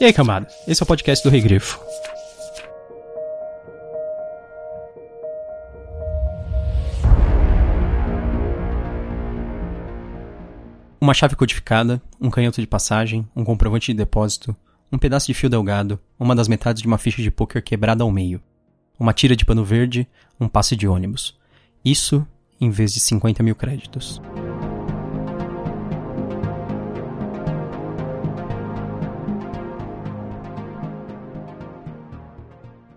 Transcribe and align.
E 0.00 0.04
aí, 0.06 0.14
camada? 0.14 0.48
Esse 0.66 0.82
é 0.82 0.84
o 0.84 0.86
podcast 0.86 1.22
do 1.22 1.30
Rei 1.30 1.42
Grifo. 1.42 1.78
Uma 10.98 11.12
chave 11.12 11.36
codificada, 11.36 12.00
um 12.18 12.30
canhoto 12.30 12.62
de 12.62 12.66
passagem, 12.66 13.28
um 13.36 13.44
comprovante 13.44 13.92
de 13.92 13.98
depósito, 13.98 14.56
um 14.90 14.96
pedaço 14.96 15.26
de 15.26 15.34
fio 15.34 15.50
delgado, 15.50 16.00
uma 16.18 16.34
das 16.34 16.48
metades 16.48 16.80
de 16.80 16.88
uma 16.88 16.96
ficha 16.96 17.20
de 17.20 17.30
pôquer 17.30 17.60
quebrada 17.60 18.02
ao 18.02 18.10
meio, 18.10 18.40
uma 18.98 19.12
tira 19.12 19.36
de 19.36 19.44
pano 19.44 19.66
verde, 19.66 20.08
um 20.40 20.48
passe 20.48 20.74
de 20.74 20.88
ônibus. 20.88 21.38
Isso 21.84 22.26
em 22.58 22.70
vez 22.70 22.94
de 22.94 23.00
50 23.00 23.42
mil 23.42 23.54
créditos. 23.54 24.18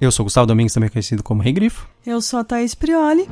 Eu 0.03 0.11
sou 0.11 0.25
Gustavo 0.25 0.45
Domingues, 0.45 0.73
também 0.73 0.89
conhecido 0.89 1.23
como 1.23 1.41
Rei 1.41 1.53
Grifo. 1.53 1.87
Eu 2.05 2.21
sou 2.21 2.37
a 2.37 2.43
Thaís 2.43 2.75
Prioli. 2.75 3.25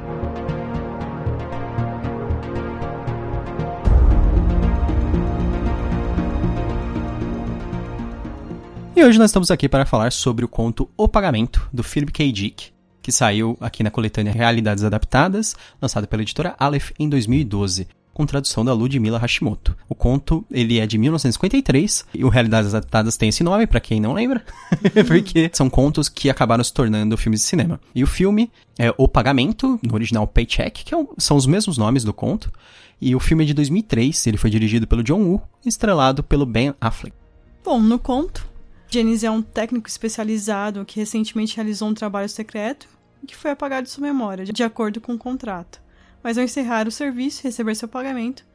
E 8.95 9.03
hoje 9.03 9.20
nós 9.20 9.31
estamos 9.31 9.52
aqui 9.52 9.67
para 9.67 9.85
falar 9.85 10.13
sobre 10.13 10.45
o 10.45 10.47
conto 10.47 10.89
O 10.95 11.09
Pagamento, 11.09 11.67
do 11.73 11.84
Philip 11.84 12.13
K. 12.13 12.31
Dick, 12.31 12.72
que 13.02 13.11
saiu 13.11 13.58
aqui 13.59 13.83
na 13.83 13.91
coletânea 13.91 14.31
Realidades 14.31 14.85
Adaptadas, 14.85 15.58
lançada 15.81 16.08
pela 16.08 16.22
editora 16.22 16.55
Aleph 16.58 16.91
em 16.97 17.09
2012 17.09 17.85
com 18.14 18.26
tradução 18.26 18.64
da 18.64 18.74
Ludmila 18.74 19.18
Hashimoto. 19.18 19.76
O 19.88 19.96
conto, 19.96 20.46
ele 20.52 20.80
é 20.80 20.86
de 20.86 20.98
1953, 20.98 22.06
e 22.14 22.24
o 22.24 22.30
Realidades 22.30 22.74
Adaptadas 22.74 23.18
tem 23.18 23.30
esse 23.30 23.44
nome, 23.44 23.66
para 23.68 23.80
quem 23.80 24.00
não 24.00 24.14
lembra, 24.14 24.44
porque 25.08 25.50
são 25.54 25.70
contos 25.70 26.10
que 26.10 26.30
acabaram 26.30 26.64
se 26.64 26.73
tornando 26.73 27.18
filmes 27.18 27.42
de 27.42 27.48
cinema. 27.48 27.80
E 27.95 28.03
o 28.03 28.08
filme 28.08 28.52
é 28.78 28.94
O 28.98 29.08
Pagamento, 29.08 29.80
no 29.81 29.94
original 29.94 30.28
Paycheck, 30.28 30.84
que 30.84 30.94
é 30.94 31.06
são 31.18 31.38
os 31.38 31.45
mesmos 31.45 31.78
nomes 31.78 32.03
do 32.03 32.14
conto, 32.14 32.52
e 33.00 33.16
o 33.16 33.20
filme 33.20 33.44
é 33.44 33.48
de 33.48 33.53
2003, 33.53 34.28
ele 34.28 34.38
foi 34.38 34.50
dirigido 34.50 34.86
pelo 34.86 35.03
John 35.03 35.22
Woo, 35.22 35.42
estrelado 35.66 36.22
pelo 36.22 36.46
Ben 36.46 36.73
Affleck. 36.80 37.16
Bom, 37.64 37.80
no 37.80 37.98
conto, 37.98 38.48
Jennings 38.90 39.23
é 39.23 39.31
um 39.31 39.42
técnico 39.42 39.88
especializado 39.88 40.84
que 40.86 41.00
recentemente 41.00 41.56
realizou 41.56 41.88
um 41.88 41.94
trabalho 41.94 42.30
secreto 42.30 42.88
que 43.25 43.36
foi 43.36 43.52
apagado 43.52 43.84
de 43.84 43.92
sua 43.92 44.03
memória, 44.03 44.46
de 44.46 44.64
acordo 44.64 45.00
com 45.00 45.14
o 45.14 45.18
contrato. 45.18 45.81
Mas 46.23 46.38
ao 46.38 46.44
encerrar 46.44 46.88
o 46.88 46.91
serviço 46.91 47.41
e 47.41 47.44
receber 47.44 47.75
seu 47.75 47.88
pagamento, 47.88 48.45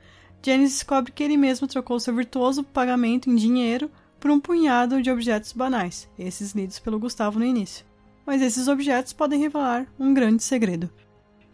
Jennings 0.43 0.73
descobre 0.73 1.13
que 1.13 1.23
ele 1.23 1.37
mesmo 1.37 1.67
trocou 1.67 1.99
seu 1.99 2.15
virtuoso 2.15 2.63
pagamento 2.63 3.29
em 3.29 3.37
dinheiro 3.37 3.91
por 4.21 4.31
um 4.31 4.41
punhado 4.41 5.03
de 5.03 5.11
objetos 5.11 5.53
banais, 5.53 6.09
esses 6.19 6.53
lidos 6.53 6.79
pelo 6.79 6.99
Gustavo 6.99 7.39
no 7.39 7.45
início. 7.45 7.85
Mas 8.25 8.43
esses 8.43 8.69
objetos 8.69 9.13
podem 9.13 9.41
revelar 9.41 9.87
um 9.99 10.15
grande 10.15 10.43
segredo. 10.43 10.91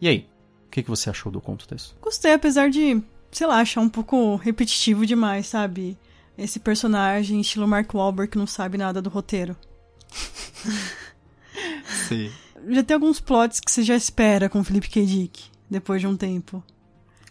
E 0.01 0.09
aí, 0.09 0.29
o 0.67 0.71
que, 0.71 0.83
que 0.83 0.91
você 0.91 1.11
achou 1.11 1.31
do 1.31 1.41
conto 1.41 1.69
desse? 1.69 1.93
Gostei, 2.01 2.33
apesar 2.33 2.71
de, 2.71 3.03
sei 3.31 3.47
lá, 3.47 3.61
achar 3.61 3.81
um 3.81 3.89
pouco 3.89 4.37
repetitivo 4.37 5.05
demais, 5.07 5.47
sabe? 5.47 5.99
esse 6.37 6.59
personagem 6.59 7.41
estilo 7.41 7.69
Mark 7.69 7.93
Wahlberg 7.95 8.33
que 8.33 8.39
não 8.39 8.47
sabe 8.47 8.79
nada 8.79 9.03
do 9.03 9.11
roteiro. 9.11 9.57
Sim. 12.09 12.31
Já 12.69 12.83
tem 12.83 12.95
alguns 12.95 13.21
plots 13.21 13.61
que 13.61 13.71
você 13.71 13.83
já 13.83 13.97
espera 13.97 14.49
com 14.49 14.63
Felipe 14.63 14.89
K. 14.89 15.05
Dick, 15.05 15.45
depois 15.73 16.01
de 16.01 16.07
um 16.07 16.17
tempo. 16.17 16.63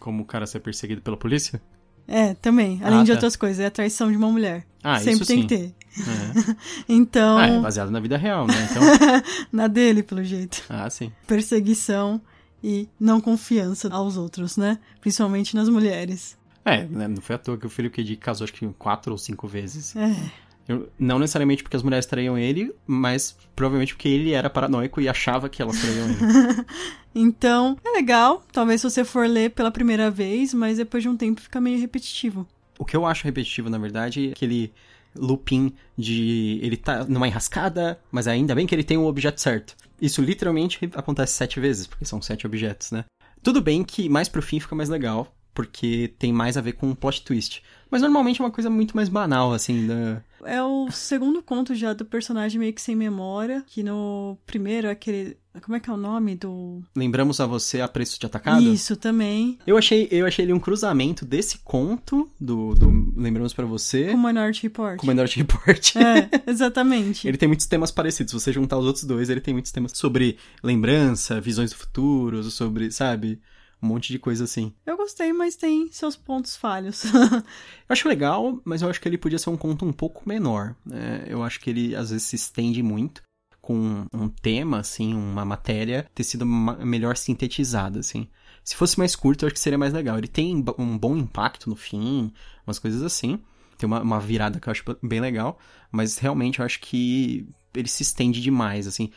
Como 0.00 0.22
o 0.22 0.26
cara 0.26 0.46
ser 0.46 0.60
perseguido 0.60 1.00
pela 1.00 1.16
polícia? 1.16 1.62
É, 2.06 2.34
também. 2.34 2.80
Além 2.82 3.00
ah, 3.00 3.02
de 3.04 3.08
tá. 3.08 3.14
outras 3.14 3.36
coisas, 3.36 3.60
é 3.60 3.66
a 3.66 3.70
traição 3.70 4.10
de 4.10 4.16
uma 4.16 4.28
mulher. 4.28 4.66
Ah, 4.82 4.98
Sempre 4.98 5.12
isso 5.12 5.26
tem 5.26 5.42
sim. 5.42 5.46
que 5.46 5.56
ter. 5.56 5.74
É. 6.00 6.56
então. 6.92 7.38
Ah, 7.38 7.46
é 7.46 7.60
baseado 7.60 7.90
na 7.90 8.00
vida 8.00 8.16
real, 8.16 8.46
né? 8.46 8.68
Então... 8.70 8.82
na 9.52 9.68
dele, 9.68 10.02
pelo 10.02 10.24
jeito. 10.24 10.62
Ah, 10.68 10.90
sim. 10.90 11.12
Perseguição 11.26 12.20
e 12.62 12.88
não 12.98 13.20
confiança 13.20 13.88
aos 13.92 14.16
outros, 14.16 14.56
né? 14.56 14.78
Principalmente 15.00 15.54
nas 15.54 15.68
mulheres. 15.68 16.36
É, 16.64 16.84
né, 16.84 17.08
não 17.08 17.20
foi 17.20 17.34
à 17.34 17.38
toa 17.38 17.58
que 17.58 17.66
o 17.66 17.70
Philip 17.70 17.94
K. 17.94 18.04
Dick 18.04 18.22
casou 18.22 18.44
acho 18.44 18.52
que 18.52 18.66
quatro 18.78 19.12
ou 19.12 19.18
cinco 19.18 19.48
vezes. 19.48 19.96
É. 19.96 20.14
Não 20.98 21.18
necessariamente 21.18 21.62
porque 21.62 21.76
as 21.76 21.82
mulheres 21.82 22.06
traiam 22.06 22.38
ele, 22.38 22.72
mas 22.86 23.36
provavelmente 23.54 23.94
porque 23.94 24.08
ele 24.08 24.32
era 24.32 24.50
paranoico 24.50 25.00
e 25.00 25.08
achava 25.08 25.48
que 25.48 25.60
elas 25.60 25.80
traiam 25.80 26.08
ele. 26.08 26.66
então, 27.14 27.76
é 27.84 27.90
legal, 27.90 28.44
talvez 28.52 28.80
se 28.80 28.90
você 28.90 29.04
for 29.04 29.26
ler 29.26 29.50
pela 29.50 29.70
primeira 29.70 30.10
vez, 30.10 30.54
mas 30.54 30.78
depois 30.78 31.02
de 31.02 31.08
um 31.08 31.16
tempo 31.16 31.40
fica 31.40 31.60
meio 31.60 31.80
repetitivo. 31.80 32.46
O 32.78 32.84
que 32.84 32.96
eu 32.96 33.06
acho 33.06 33.24
repetitivo, 33.24 33.70
na 33.70 33.78
verdade, 33.78 34.28
é 34.28 34.32
aquele 34.32 34.72
looping 35.14 35.72
de 35.96 36.58
ele 36.62 36.76
tá 36.76 37.04
numa 37.04 37.28
enrascada, 37.28 38.00
mas 38.10 38.26
ainda 38.26 38.54
bem 38.54 38.66
que 38.66 38.74
ele 38.74 38.84
tem 38.84 38.96
o 38.96 39.06
objeto 39.06 39.40
certo. 39.40 39.76
Isso 40.00 40.20
literalmente 40.20 40.90
acontece 40.94 41.34
sete 41.34 41.60
vezes, 41.60 41.86
porque 41.86 42.04
são 42.04 42.20
sete 42.20 42.46
objetos, 42.46 42.90
né? 42.90 43.04
Tudo 43.42 43.60
bem 43.60 43.84
que 43.84 44.08
mais 44.08 44.28
pro 44.28 44.42
fim 44.42 44.58
fica 44.58 44.74
mais 44.74 44.88
legal, 44.88 45.34
porque 45.54 46.12
tem 46.18 46.32
mais 46.32 46.56
a 46.56 46.60
ver 46.60 46.72
com 46.72 46.88
um 46.88 46.94
plot 46.94 47.22
twist. 47.22 47.62
Mas 47.92 48.00
normalmente 48.00 48.40
é 48.40 48.44
uma 48.44 48.50
coisa 48.50 48.70
muito 48.70 48.96
mais 48.96 49.10
banal, 49.10 49.52
assim, 49.52 49.86
da... 49.86 50.22
É 50.46 50.62
o 50.62 50.90
segundo 50.90 51.42
conto 51.42 51.74
já 51.74 51.92
do 51.92 52.06
personagem 52.06 52.58
meio 52.58 52.72
que 52.72 52.80
sem 52.80 52.96
memória, 52.96 53.62
que 53.66 53.82
no 53.82 54.38
primeiro 54.46 54.86
é 54.86 54.92
aquele... 54.92 55.36
Como 55.60 55.76
é 55.76 55.80
que 55.80 55.90
é 55.90 55.92
o 55.92 55.96
nome 55.98 56.34
do... 56.34 56.82
Lembramos 56.96 57.38
a 57.38 57.44
você 57.44 57.82
a 57.82 57.86
preço 57.86 58.18
de 58.18 58.24
atacado? 58.24 58.62
Isso, 58.62 58.96
também. 58.96 59.58
Eu 59.66 59.76
achei, 59.76 60.08
eu 60.10 60.24
achei 60.24 60.46
ele 60.46 60.54
um 60.54 60.58
cruzamento 60.58 61.26
desse 61.26 61.58
conto, 61.58 62.30
do, 62.40 62.74
do 62.74 63.12
Lembramos 63.14 63.52
para 63.52 63.66
você... 63.66 64.06
Com 64.06 64.16
Minority 64.16 64.62
Report. 64.62 64.96
Com 64.96 65.06
Minority 65.06 65.40
Report. 65.40 65.96
É, 65.96 66.30
exatamente. 66.50 67.28
ele 67.28 67.36
tem 67.36 67.46
muitos 67.46 67.66
temas 67.66 67.90
parecidos. 67.90 68.30
Se 68.30 68.40
você 68.40 68.54
juntar 68.54 68.78
os 68.78 68.86
outros 68.86 69.04
dois, 69.04 69.28
ele 69.28 69.42
tem 69.42 69.52
muitos 69.52 69.70
temas 69.70 69.92
sobre 69.94 70.38
lembrança, 70.64 71.38
visões 71.42 71.72
do 71.72 71.76
futuro, 71.76 72.42
sobre, 72.44 72.90
sabe 72.90 73.38
um 73.82 73.86
monte 73.86 74.12
de 74.12 74.18
coisa 74.18 74.44
assim. 74.44 74.72
Eu 74.86 74.96
gostei, 74.96 75.32
mas 75.32 75.56
tem 75.56 75.90
seus 75.90 76.14
pontos 76.14 76.56
falhos. 76.56 77.04
eu 77.12 77.42
acho 77.88 78.08
legal, 78.08 78.60
mas 78.64 78.82
eu 78.82 78.88
acho 78.88 79.00
que 79.00 79.08
ele 79.08 79.18
podia 79.18 79.38
ser 79.38 79.50
um 79.50 79.56
conto 79.56 79.84
um 79.84 79.92
pouco 79.92 80.28
menor. 80.28 80.76
Né? 80.86 81.24
Eu 81.26 81.42
acho 81.42 81.58
que 81.60 81.68
ele 81.68 81.96
às 81.96 82.10
vezes 82.10 82.26
se 82.26 82.36
estende 82.36 82.82
muito 82.82 83.22
com 83.60 84.06
um 84.12 84.28
tema, 84.28 84.78
assim, 84.78 85.14
uma 85.14 85.44
matéria 85.44 86.06
ter 86.14 86.24
sido 86.24 86.44
melhor 86.44 87.16
sintetizada, 87.16 88.00
assim. 88.00 88.28
Se 88.64 88.76
fosse 88.76 88.98
mais 88.98 89.16
curto, 89.16 89.44
eu 89.44 89.46
acho 89.46 89.54
que 89.54 89.60
seria 89.60 89.78
mais 89.78 89.92
legal. 89.92 90.18
Ele 90.18 90.28
tem 90.28 90.64
um 90.78 90.98
bom 90.98 91.16
impacto 91.16 91.68
no 91.68 91.76
fim, 91.76 92.32
umas 92.66 92.78
coisas 92.78 93.02
assim. 93.02 93.40
Tem 93.78 93.86
uma, 93.86 94.00
uma 94.00 94.20
virada 94.20 94.60
que 94.60 94.68
eu 94.68 94.70
acho 94.70 94.84
bem 95.02 95.20
legal, 95.20 95.58
mas 95.90 96.18
realmente 96.18 96.60
eu 96.60 96.64
acho 96.64 96.80
que 96.80 97.48
ele 97.74 97.88
se 97.88 98.02
estende 98.02 98.40
demais, 98.40 98.86
assim. 98.86 99.10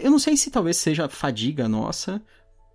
Eu 0.00 0.10
não 0.10 0.18
sei 0.18 0.36
se 0.36 0.50
talvez 0.50 0.76
seja 0.76 1.08
fadiga 1.08 1.68
nossa, 1.68 2.22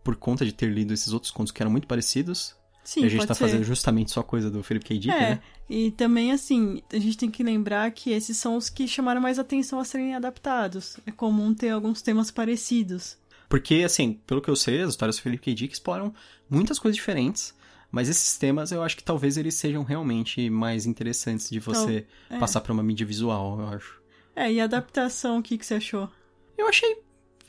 por 0.08 0.16
conta 0.16 0.46
de 0.46 0.54
ter 0.54 0.68
lido 0.68 0.94
esses 0.94 1.12
outros 1.12 1.30
contos 1.30 1.52
que 1.52 1.62
eram 1.62 1.70
muito 1.70 1.86
parecidos. 1.86 2.56
Sim, 2.82 3.02
e 3.02 3.06
a 3.08 3.10
gente 3.10 3.28
tá 3.28 3.34
ser. 3.34 3.42
fazendo 3.42 3.66
justamente 3.66 4.10
só 4.10 4.24
coisa 4.24 4.50
do 4.50 4.64
Philip 4.64 4.86
K. 4.86 4.98
Dick, 4.98 5.14
é, 5.14 5.20
né? 5.32 5.40
E 5.70 5.92
também, 5.92 6.32
assim, 6.32 6.82
a 6.94 6.98
gente 6.98 7.18
tem 7.18 7.30
que 7.30 7.44
lembrar 7.44 7.92
que 7.92 8.12
esses 8.12 8.38
são 8.38 8.56
os 8.56 8.70
que 8.70 8.88
chamaram 8.88 9.20
mais 9.20 9.38
atenção 9.38 9.82
a 9.82 9.84
serem 9.84 10.16
adaptados. 10.16 10.98
É 11.06 11.12
comum 11.12 11.54
ter 11.54 11.72
alguns 11.72 12.02
temas 12.02 12.32
parecidos. 12.32 13.18
Porque, 13.50 13.84
assim, 13.86 14.14
pelo 14.26 14.42
que 14.42 14.50
eu 14.50 14.56
sei, 14.56 14.82
as 14.82 14.92
histórias 14.92 15.18
do 15.18 15.24
Philip 15.24 15.44
K. 15.44 15.54
Dick 15.54 15.74
exploram 15.74 16.14
muitas 16.50 16.80
coisas 16.80 16.96
diferentes. 16.96 17.54
Mas 17.92 18.08
esses 18.08 18.38
temas 18.38 18.72
eu 18.72 18.82
acho 18.82 18.96
que 18.96 19.04
talvez 19.04 19.36
eles 19.36 19.56
sejam 19.56 19.84
realmente 19.84 20.50
mais 20.50 20.86
interessantes 20.86 21.50
de 21.50 21.60
você 21.60 22.08
então, 22.28 22.38
é. 22.38 22.40
passar 22.40 22.62
para 22.62 22.72
uma 22.72 22.82
mídia 22.82 23.06
visual, 23.06 23.60
eu 23.60 23.68
acho. 23.68 24.02
É, 24.34 24.50
e 24.50 24.62
a 24.62 24.64
adaptação, 24.64 25.40
o 25.40 25.44
que, 25.44 25.58
que 25.58 25.66
você 25.66 25.74
achou? 25.74 26.10
Eu 26.58 26.70
achei 26.70 27.07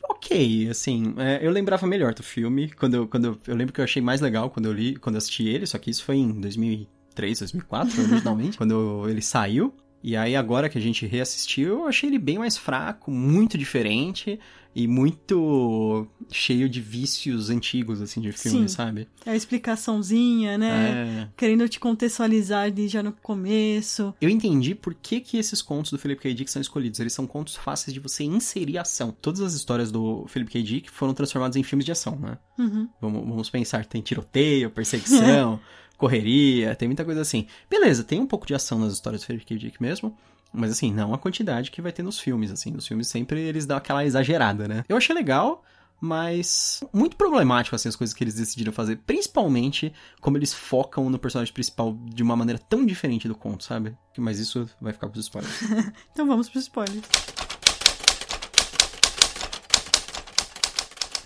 ok, 0.08 0.68
assim, 0.70 1.14
é, 1.18 1.46
eu 1.46 1.50
lembrava 1.50 1.86
melhor 1.86 2.14
do 2.14 2.22
filme, 2.22 2.70
quando, 2.70 2.94
eu, 2.94 3.08
quando 3.08 3.24
eu, 3.26 3.38
eu, 3.46 3.54
lembro 3.54 3.72
que 3.72 3.80
eu 3.80 3.84
achei 3.84 4.02
mais 4.02 4.20
legal 4.20 4.50
quando 4.50 4.66
eu 4.66 4.72
li, 4.72 4.96
quando 4.96 5.16
eu 5.16 5.18
assisti 5.18 5.46
ele, 5.48 5.66
só 5.66 5.78
que 5.78 5.90
isso 5.90 6.02
foi 6.02 6.16
em 6.16 6.40
2003, 6.40 7.38
2004, 7.40 8.00
originalmente, 8.02 8.56
quando 8.56 9.08
ele 9.08 9.22
saiu, 9.22 9.74
e 10.02 10.16
aí 10.16 10.36
agora 10.36 10.68
que 10.68 10.78
a 10.78 10.80
gente 10.80 11.06
reassistiu, 11.06 11.80
eu 11.80 11.86
achei 11.86 12.08
ele 12.08 12.18
bem 12.18 12.38
mais 12.38 12.56
fraco, 12.56 13.10
muito 13.10 13.58
diferente, 13.58 14.38
e 14.78 14.86
muito 14.86 16.06
cheio 16.30 16.68
de 16.68 16.80
vícios 16.80 17.50
antigos, 17.50 18.00
assim, 18.00 18.20
de 18.20 18.30
filme, 18.30 18.68
Sim. 18.68 18.76
sabe? 18.76 19.08
É 19.26 19.32
a 19.32 19.36
explicaçãozinha, 19.36 20.56
né? 20.56 21.26
É... 21.26 21.28
Querendo 21.36 21.68
te 21.68 21.80
contextualizar 21.80 22.64
ali 22.66 22.86
já 22.86 23.02
no 23.02 23.12
começo. 23.12 24.14
Eu 24.20 24.28
entendi 24.28 24.76
por 24.76 24.94
que, 24.94 25.20
que 25.20 25.36
esses 25.36 25.60
contos 25.60 25.90
do 25.90 25.98
Philip 25.98 26.22
K. 26.22 26.32
Dick 26.32 26.48
são 26.48 26.62
escolhidos. 26.62 27.00
Eles 27.00 27.12
são 27.12 27.26
contos 27.26 27.56
fáceis 27.56 27.92
de 27.92 27.98
você 27.98 28.22
inserir 28.22 28.78
ação. 28.78 29.10
Todas 29.20 29.40
as 29.40 29.54
histórias 29.54 29.90
do 29.90 30.24
Philip 30.28 30.50
K. 30.50 30.62
Dick 30.62 30.90
foram 30.92 31.12
transformadas 31.12 31.56
em 31.56 31.64
filmes 31.64 31.84
de 31.84 31.90
ação, 31.90 32.16
né? 32.16 32.38
Uhum. 32.56 32.88
Vamos, 33.00 33.28
vamos 33.28 33.50
pensar, 33.50 33.84
tem 33.84 34.00
tiroteio, 34.00 34.70
perseguição, 34.70 35.58
correria, 35.98 36.74
tem 36.74 36.88
muita 36.88 37.04
coisa 37.04 37.20
assim. 37.20 37.46
Beleza, 37.68 38.04
tem 38.04 38.20
um 38.20 38.26
pouco 38.26 38.46
de 38.46 38.54
ação 38.54 38.78
nas 38.78 38.94
histórias 38.94 39.20
do 39.20 39.26
Philip 39.26 39.44
K. 39.44 39.58
Dick 39.58 39.82
mesmo, 39.82 40.16
mas 40.52 40.70
assim, 40.70 40.92
não 40.92 41.12
a 41.12 41.18
quantidade 41.18 41.70
que 41.70 41.82
vai 41.82 41.92
ter 41.92 42.02
nos 42.02 42.18
filmes, 42.18 42.50
assim. 42.50 42.70
Nos 42.70 42.86
filmes 42.86 43.08
sempre 43.08 43.40
eles 43.40 43.66
dão 43.66 43.76
aquela 43.76 44.04
exagerada, 44.04 44.66
né? 44.68 44.84
Eu 44.88 44.96
achei 44.96 45.14
legal, 45.14 45.62
mas 46.00 46.82
muito 46.92 47.16
problemático 47.16 47.74
assim 47.74 47.88
as 47.88 47.96
coisas 47.96 48.14
que 48.14 48.22
eles 48.22 48.34
decidiram 48.34 48.72
fazer, 48.72 48.96
principalmente 49.04 49.92
como 50.20 50.38
eles 50.38 50.54
focam 50.54 51.10
no 51.10 51.18
personagem 51.18 51.52
principal 51.52 51.98
de 52.04 52.22
uma 52.22 52.36
maneira 52.36 52.60
tão 52.60 52.86
diferente 52.86 53.26
do 53.26 53.34
conto, 53.34 53.64
sabe? 53.64 53.96
Mas 54.16 54.38
isso 54.38 54.70
vai 54.80 54.92
ficar 54.92 55.08
pros 55.08 55.24
spoilers. 55.24 55.62
então 56.12 56.26
vamos 56.26 56.48
pros 56.48 56.62
spoilers. 56.64 57.04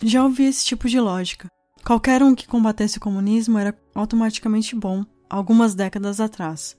Já 0.02 0.24
ouvi 0.24 0.44
esse 0.44 0.64
tipo 0.64 0.88
de 0.88 0.98
lógica. 0.98 1.46
Qualquer 1.84 2.22
um 2.22 2.34
que 2.34 2.46
combatesse 2.46 2.98
o 2.98 3.00
comunismo 3.00 3.58
era 3.58 3.76
automaticamente 3.94 4.76
bom, 4.76 5.04
algumas 5.28 5.74
décadas 5.74 6.20
atrás. 6.20 6.76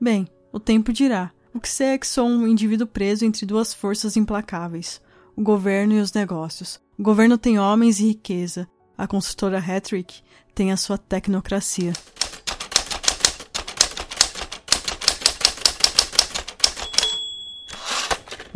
Bem, 0.00 0.28
o 0.52 0.60
tempo 0.60 0.92
dirá. 0.92 1.32
O 1.52 1.60
que 1.60 1.68
sei 1.68 1.88
é 1.88 1.98
que 1.98 2.06
sou 2.06 2.28
um 2.28 2.46
indivíduo 2.46 2.86
preso 2.86 3.24
entre 3.24 3.44
duas 3.44 3.74
forças 3.74 4.16
implacáveis: 4.16 5.00
o 5.34 5.42
governo 5.42 5.94
e 5.94 6.00
os 6.00 6.12
negócios. 6.12 6.80
O 6.98 7.02
governo 7.02 7.36
tem 7.36 7.58
homens 7.58 7.98
e 7.98 8.08
riqueza. 8.08 8.68
A 8.96 9.06
consultora 9.06 9.58
Hattrick 9.58 10.22
tem 10.54 10.70
a 10.70 10.76
sua 10.76 10.96
tecnocracia. 10.96 11.92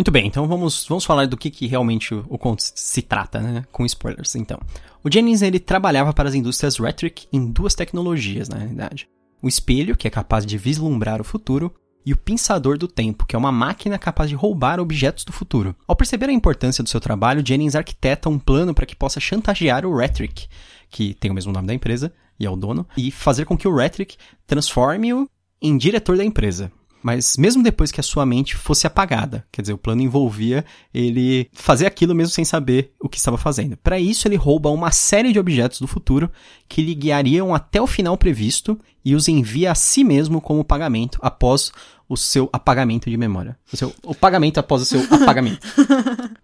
Muito 0.01 0.11
bem, 0.11 0.29
então 0.29 0.49
vamos, 0.49 0.87
vamos 0.89 1.05
falar 1.05 1.27
do 1.27 1.37
que, 1.37 1.51
que 1.51 1.67
realmente 1.67 2.15
o, 2.15 2.25
o 2.27 2.39
conto 2.39 2.63
se 2.63 3.03
trata, 3.03 3.39
né? 3.39 3.67
Com 3.71 3.85
spoilers, 3.85 4.35
então. 4.35 4.59
O 5.05 5.13
Jennings, 5.13 5.43
ele 5.43 5.59
trabalhava 5.59 6.11
para 6.15 6.27
as 6.27 6.35
indústrias 6.35 6.79
Rhetoric 6.79 7.29
em 7.31 7.53
duas 7.53 7.75
tecnologias, 7.75 8.49
na 8.49 8.57
realidade. 8.57 9.07
O 9.43 9.47
espelho, 9.47 9.95
que 9.95 10.09
é 10.09 10.11
capaz 10.11 10.47
de 10.47 10.57
vislumbrar 10.57 11.21
o 11.21 11.25
futuro, 11.25 11.71
e 12.07 12.15
o 12.15 12.17
Pensador 12.17 12.79
do 12.79 12.89
Tempo, 12.89 13.27
que 13.27 13.37
é 13.37 13.39
uma 13.39 13.53
máquina 13.53 13.99
capaz 13.99 14.31
de 14.31 14.35
roubar 14.35 14.81
objetos 14.81 15.23
do 15.23 15.35
futuro. 15.35 15.77
Ao 15.87 15.95
perceber 15.95 16.31
a 16.31 16.33
importância 16.33 16.83
do 16.83 16.89
seu 16.89 16.99
trabalho, 16.99 17.47
Jennings 17.47 17.77
arquiteta 17.77 18.31
um 18.31 18.39
plano 18.39 18.73
para 18.73 18.87
que 18.87 18.97
possa 18.97 19.21
chantagear 19.21 19.85
o 19.85 19.95
Rhetoric, 19.95 20.49
que 20.89 21.13
tem 21.13 21.31
o 21.31 21.35
mesmo 21.35 21.53
nome 21.53 21.67
da 21.67 21.75
empresa 21.75 22.11
e 22.39 22.47
é 22.47 22.51
o 22.51 22.57
dono, 22.57 22.89
e 22.97 23.11
fazer 23.11 23.45
com 23.45 23.55
que 23.55 23.69
o 23.69 23.77
Rhetoric 23.77 24.17
transforme-o 24.47 25.29
em 25.61 25.77
diretor 25.77 26.17
da 26.17 26.25
empresa. 26.25 26.73
Mas 27.03 27.37
mesmo 27.37 27.63
depois 27.63 27.91
que 27.91 28.01
a 28.01 28.03
sua 28.03 28.27
mente 28.27 28.55
fosse 28.55 28.87
apagada, 28.87 29.45
quer 29.51 29.63
dizer, 29.63 29.73
o 29.73 29.79
plano 29.79 30.03
envolvia 30.03 30.65
ele 30.93 31.49
fazer 31.53 31.87
aquilo 31.87 32.15
mesmo 32.15 32.33
sem 32.33 32.45
saber 32.45 32.93
o 33.01 33.09
que 33.09 33.17
estava 33.17 33.39
fazendo. 33.39 33.77
Para 33.77 33.99
isso, 33.99 34.29
ele 34.29 34.37
rouba 34.37 34.71
uma 34.71 34.91
série 34.91 35.33
de 35.33 35.39
objetos 35.39 35.81
do 35.81 35.87
futuro 35.87 36.31
que 36.69 36.83
lhe 36.83 36.95
guiariam 36.95 37.55
até 37.55 37.81
o 37.81 37.87
final 37.87 38.17
previsto 38.17 38.79
e 39.05 39.15
os 39.15 39.29
envia 39.29 39.73
a 39.73 39.75
si 39.75 40.05
mesmo 40.05 40.41
como 40.41 40.65
pagamento 40.65 41.19
após 41.23 41.73
o 42.09 42.17
seu 42.17 42.51
apagamento 42.53 43.09
de 43.09 43.17
memória. 43.17 43.57
O, 43.73 43.77
seu, 43.77 43.95
o 44.03 44.15
pagamento 44.15 44.59
após 44.59 44.83
o 44.83 44.85
seu 44.85 45.01
apagamento. 45.15 45.67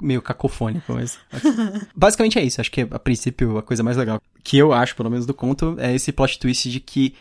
Meio 0.00 0.23
cacofônico, 0.23 0.93
mas. 0.93 1.19
Basicamente 1.94 2.38
é 2.38 2.44
isso. 2.44 2.61
Acho 2.61 2.70
que 2.70 2.82
a 2.82 2.99
princípio 3.00 3.59
a 3.59 3.62
coisa 3.62 3.82
mais 3.82 3.97
legal 3.97 4.20
que 4.44 4.56
eu 4.56 4.73
acho, 4.73 4.94
pelo 4.94 5.11
menos 5.11 5.26
do 5.26 5.35
conto, 5.35 5.75
é 5.81 5.93
esse 5.93 6.12
plot 6.12 6.38
twist 6.38 6.70
de 6.70 6.79
que, 6.79 7.14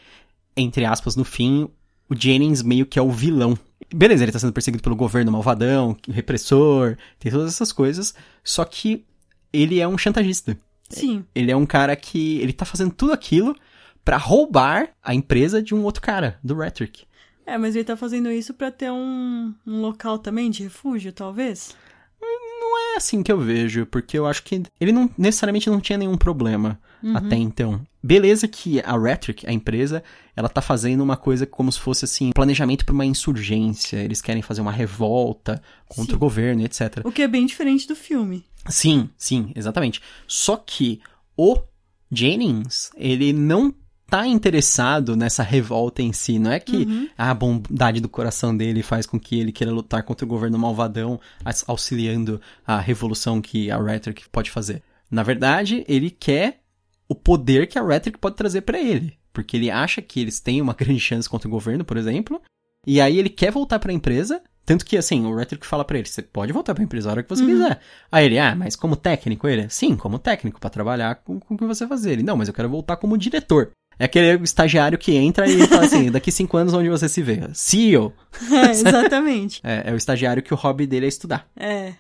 entre 0.56 0.86
aspas, 0.86 1.16
no 1.16 1.26
fim, 1.26 1.68
o 2.10 2.16
Jennings 2.16 2.62
meio 2.62 2.86
que 2.86 3.00
é 3.00 3.02
o 3.02 3.12
vilão. 3.12 3.58
Beleza, 3.94 4.24
ele 4.24 4.32
tá 4.32 4.40
sendo 4.40 4.54
perseguido 4.54 4.84
pelo 4.84 4.96
governo 4.96 5.32
malvadão, 5.32 5.96
repressor, 6.10 6.98
tem 7.20 7.32
todas 7.32 7.54
essas 7.54 7.72
coisas, 7.72 8.14
só 8.44 8.66
que 8.66 9.06
ele 9.52 9.80
é 9.80 9.88
um 9.88 9.98
chantagista. 9.98 10.58
Sim. 10.90 11.26
Ele 11.34 11.52
é 11.52 11.56
um 11.56 11.66
cara 11.66 11.96
que 11.96 12.40
ele 12.40 12.54
tá 12.54 12.66
fazendo 12.66 12.94
tudo 12.94 13.14
aquilo 13.14 13.56
para 14.04 14.18
roubar 14.18 14.90
a 15.04 15.16
empresa 15.16 15.62
de 15.62 15.74
um 15.74 15.84
outro 15.84 16.02
cara, 16.02 16.40
do 16.44 16.56
Rhetoric. 16.56 17.06
É, 17.46 17.58
mas 17.58 17.76
ele 17.76 17.86
tá 17.86 17.96
fazendo 17.96 18.32
isso 18.32 18.54
para 18.54 18.72
ter 18.72 18.92
um, 18.92 19.54
um 19.66 19.82
local 19.82 20.18
também 20.18 20.50
de 20.50 20.64
refúgio, 20.64 21.14
talvez? 21.14 21.76
É 22.96 22.98
assim 22.98 23.22
que 23.22 23.30
eu 23.30 23.38
vejo, 23.38 23.86
porque 23.88 24.18
eu 24.18 24.26
acho 24.26 24.42
que 24.42 24.64
ele 24.80 24.94
não 24.94 25.10
necessariamente 25.18 25.70
não 25.70 25.82
tinha 25.82 25.98
nenhum 25.98 26.16
problema 26.16 26.80
uhum. 27.04 27.18
até 27.18 27.36
então. 27.36 27.86
Beleza 28.02 28.48
que 28.48 28.80
a 28.80 28.98
Rhetoric, 28.98 29.46
a 29.46 29.52
empresa, 29.52 30.02
ela 30.34 30.48
tá 30.48 30.62
fazendo 30.62 31.02
uma 31.02 31.18
coisa 31.18 31.46
como 31.46 31.70
se 31.70 31.78
fosse 31.78 32.06
assim, 32.06 32.32
planejamento 32.32 32.86
para 32.86 32.94
uma 32.94 33.06
insurgência, 33.06 33.98
eles 33.98 34.22
querem 34.22 34.42
fazer 34.42 34.62
uma 34.62 34.72
revolta 34.72 35.62
contra 35.90 36.12
sim. 36.12 36.16
o 36.16 36.20
governo, 36.20 36.64
etc. 36.64 37.02
O 37.04 37.12
que 37.12 37.22
é 37.22 37.28
bem 37.28 37.46
diferente 37.46 37.86
do 37.86 37.98
filme. 37.98 38.46
Sim, 38.70 39.10
sim, 39.18 39.52
exatamente. 39.54 40.02
Só 40.26 40.56
que 40.56 41.02
o 41.36 41.58
Jennings, 42.10 42.92
ele 42.96 43.34
não 43.34 43.76
tá 44.16 44.26
interessado 44.26 45.14
nessa 45.14 45.44
revolta 45.44 46.02
em 46.02 46.14
si. 46.14 46.40
Não 46.40 46.50
é 46.50 46.58
que 46.58 46.78
uhum. 46.78 47.10
a 47.18 47.34
bondade 47.34 48.00
do 48.00 48.08
coração 48.08 48.56
dele 48.56 48.82
faz 48.82 49.06
com 49.06 49.20
que 49.20 49.38
ele 49.38 49.52
queira 49.52 49.74
lutar 49.74 50.04
contra 50.04 50.26
o 50.26 50.30
governo 50.30 50.58
malvadão, 50.58 51.20
auxiliando 51.68 52.40
a 52.66 52.80
revolução 52.80 53.42
que 53.42 53.70
a 53.70 53.78
Rhetoric 53.78 54.30
pode 54.30 54.50
fazer. 54.50 54.82
Na 55.12 55.22
verdade, 55.22 55.84
ele 55.86 56.10
quer 56.10 56.62
o 57.10 57.14
poder 57.14 57.68
que 57.68 57.78
a 57.78 57.84
Rhetoric 57.84 58.18
pode 58.18 58.38
trazer 58.38 58.62
para 58.62 58.80
ele. 58.80 59.18
Porque 59.34 59.58
ele 59.58 59.70
acha 59.70 60.02
que 60.02 60.22
eles 60.22 60.40
têm 60.40 60.62
uma 60.62 60.74
grande 60.80 61.02
chance 61.02 61.30
contra 61.30 61.50
o 61.50 61.52
governo, 61.52 61.84
por 61.84 61.98
exemplo. 61.98 62.42
E 62.88 63.02
aí 63.02 63.20
ele 63.20 63.30
quer 63.30 63.52
voltar 63.52 63.80
para 63.80 63.92
a 63.92 63.96
empresa. 63.96 64.42
Tanto 64.66 64.86
que, 64.86 64.98
assim, 64.98 65.26
o 65.26 65.36
Rhetoric 65.36 65.68
fala 65.68 65.84
para 65.84 65.98
ele: 65.98 66.08
você 66.08 66.22
pode 66.22 66.54
voltar 66.54 66.74
para 66.74 66.82
a 66.82 66.86
empresa 66.86 67.10
a 67.10 67.12
hora 67.12 67.24
que 67.24 67.30
você 67.30 67.44
uhum. 67.44 67.50
quiser. 67.50 67.82
Aí 68.10 68.26
ele, 68.26 68.40
ah, 68.40 68.56
mas 68.56 68.78
como 68.78 68.96
técnico? 68.96 69.46
Ele, 69.46 69.70
sim, 69.70 69.98
como 69.98 70.18
técnico, 70.18 70.60
para 70.60 70.70
trabalhar 70.70 71.16
com, 71.16 71.38
com 71.38 71.54
o 71.54 71.58
que 71.58 71.66
você 71.66 71.86
fazer. 71.86 72.14
Ele, 72.14 72.24
não, 72.24 72.38
mas 72.38 72.48
eu 72.48 72.54
quero 72.54 72.70
voltar 72.70 72.96
como 72.96 73.18
diretor. 73.18 73.72
É 73.98 74.06
aquele 74.06 74.44
estagiário 74.44 74.98
que 74.98 75.16
entra 75.16 75.48
e 75.48 75.66
fala 75.68 75.86
assim: 75.86 76.10
daqui 76.12 76.32
cinco 76.32 76.58
anos 76.58 76.74
onde 76.74 76.90
você 76.90 77.08
se 77.08 77.22
vê? 77.22 77.42
CEO. 77.54 78.14
É, 78.52 78.72
exatamente. 78.72 79.62
é, 79.64 79.90
é 79.90 79.94
o 79.94 79.98
estagiário 79.98 80.44
que 80.44 80.54
o 80.54 80.58
hobby 80.58 80.86
dele 80.86 81.06
é 81.06 81.10
estudar. 81.10 81.48
É. 81.56 81.94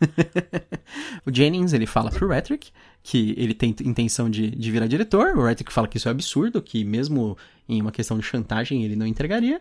o 1.24 1.32
Jennings, 1.32 1.72
ele 1.72 1.86
fala 1.86 2.10
pro 2.10 2.28
Rhetoric 2.28 2.70
que 3.02 3.34
ele 3.38 3.54
tem 3.54 3.74
intenção 3.84 4.28
de, 4.28 4.50
de 4.50 4.70
virar 4.70 4.86
diretor. 4.86 5.36
O 5.36 5.44
Rhetoric 5.44 5.72
fala 5.72 5.86
que 5.86 5.96
isso 5.96 6.08
é 6.08 6.10
absurdo, 6.10 6.60
que 6.60 6.84
mesmo 6.84 7.38
em 7.68 7.80
uma 7.80 7.92
questão 7.92 8.18
de 8.18 8.24
chantagem 8.24 8.84
ele 8.84 8.96
não 8.96 9.06
entregaria. 9.06 9.60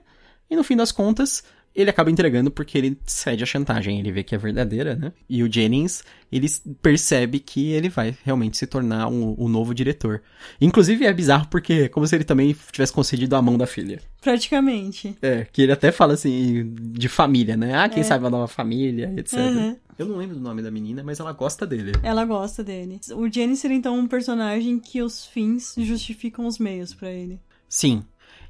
E 0.49 0.55
no 0.55 0.63
fim 0.63 0.75
das 0.75 0.91
contas, 0.91 1.43
ele 1.75 1.89
acaba 1.89 2.09
entregando 2.09 2.49
porque 2.49 2.77
ele 2.77 2.97
cede 3.05 3.43
a 3.43 3.45
chantagem, 3.45 3.99
ele 3.99 4.11
vê 4.11 4.23
que 4.23 4.33
é 4.33 4.37
verdadeira, 4.37 4.95
né? 4.95 5.11
E 5.29 5.43
o 5.43 5.51
Jennings, 5.51 6.03
ele 6.31 6.47
percebe 6.81 7.39
que 7.39 7.71
ele 7.71 7.89
vai 7.89 8.17
realmente 8.23 8.57
se 8.57 8.65
tornar 8.65 9.07
o 9.07 9.11
um, 9.11 9.45
um 9.45 9.49
novo 9.49 9.73
diretor. 9.73 10.21
Inclusive 10.61 11.05
é 11.05 11.13
bizarro 11.13 11.47
porque 11.49 11.73
é 11.73 11.89
como 11.89 12.07
se 12.07 12.15
ele 12.15 12.23
também 12.23 12.55
tivesse 12.71 12.93
concedido 12.93 13.35
a 13.35 13.41
mão 13.41 13.57
da 13.57 13.67
filha. 13.67 13.99
Praticamente. 14.21 15.17
É, 15.21 15.45
que 15.51 15.61
ele 15.61 15.71
até 15.73 15.91
fala 15.91 16.13
assim, 16.13 16.73
de 16.75 17.09
família, 17.09 17.57
né? 17.57 17.75
Ah, 17.75 17.89
quem 17.89 18.01
é. 18.01 18.03
sabe 18.03 18.23
uma 18.23 18.29
nova 18.29 18.47
família, 18.47 19.13
etc. 19.17 19.39
Uhum. 19.39 19.75
Eu 19.97 20.05
não 20.05 20.17
lembro 20.17 20.35
do 20.35 20.41
nome 20.41 20.61
da 20.61 20.71
menina, 20.71 21.03
mas 21.03 21.19
ela 21.19 21.31
gosta 21.31 21.65
dele. 21.65 21.93
Ela 22.03 22.25
gosta 22.25 22.63
dele. 22.63 22.99
O 23.15 23.31
Jenny 23.31 23.55
seria 23.55 23.77
então 23.77 23.97
um 23.97 24.07
personagem 24.07 24.79
que 24.79 25.01
os 25.01 25.25
fins 25.25 25.75
justificam 25.77 26.45
os 26.45 26.57
meios 26.57 26.93
para 26.93 27.11
ele. 27.11 27.39
Sim, 27.67 28.03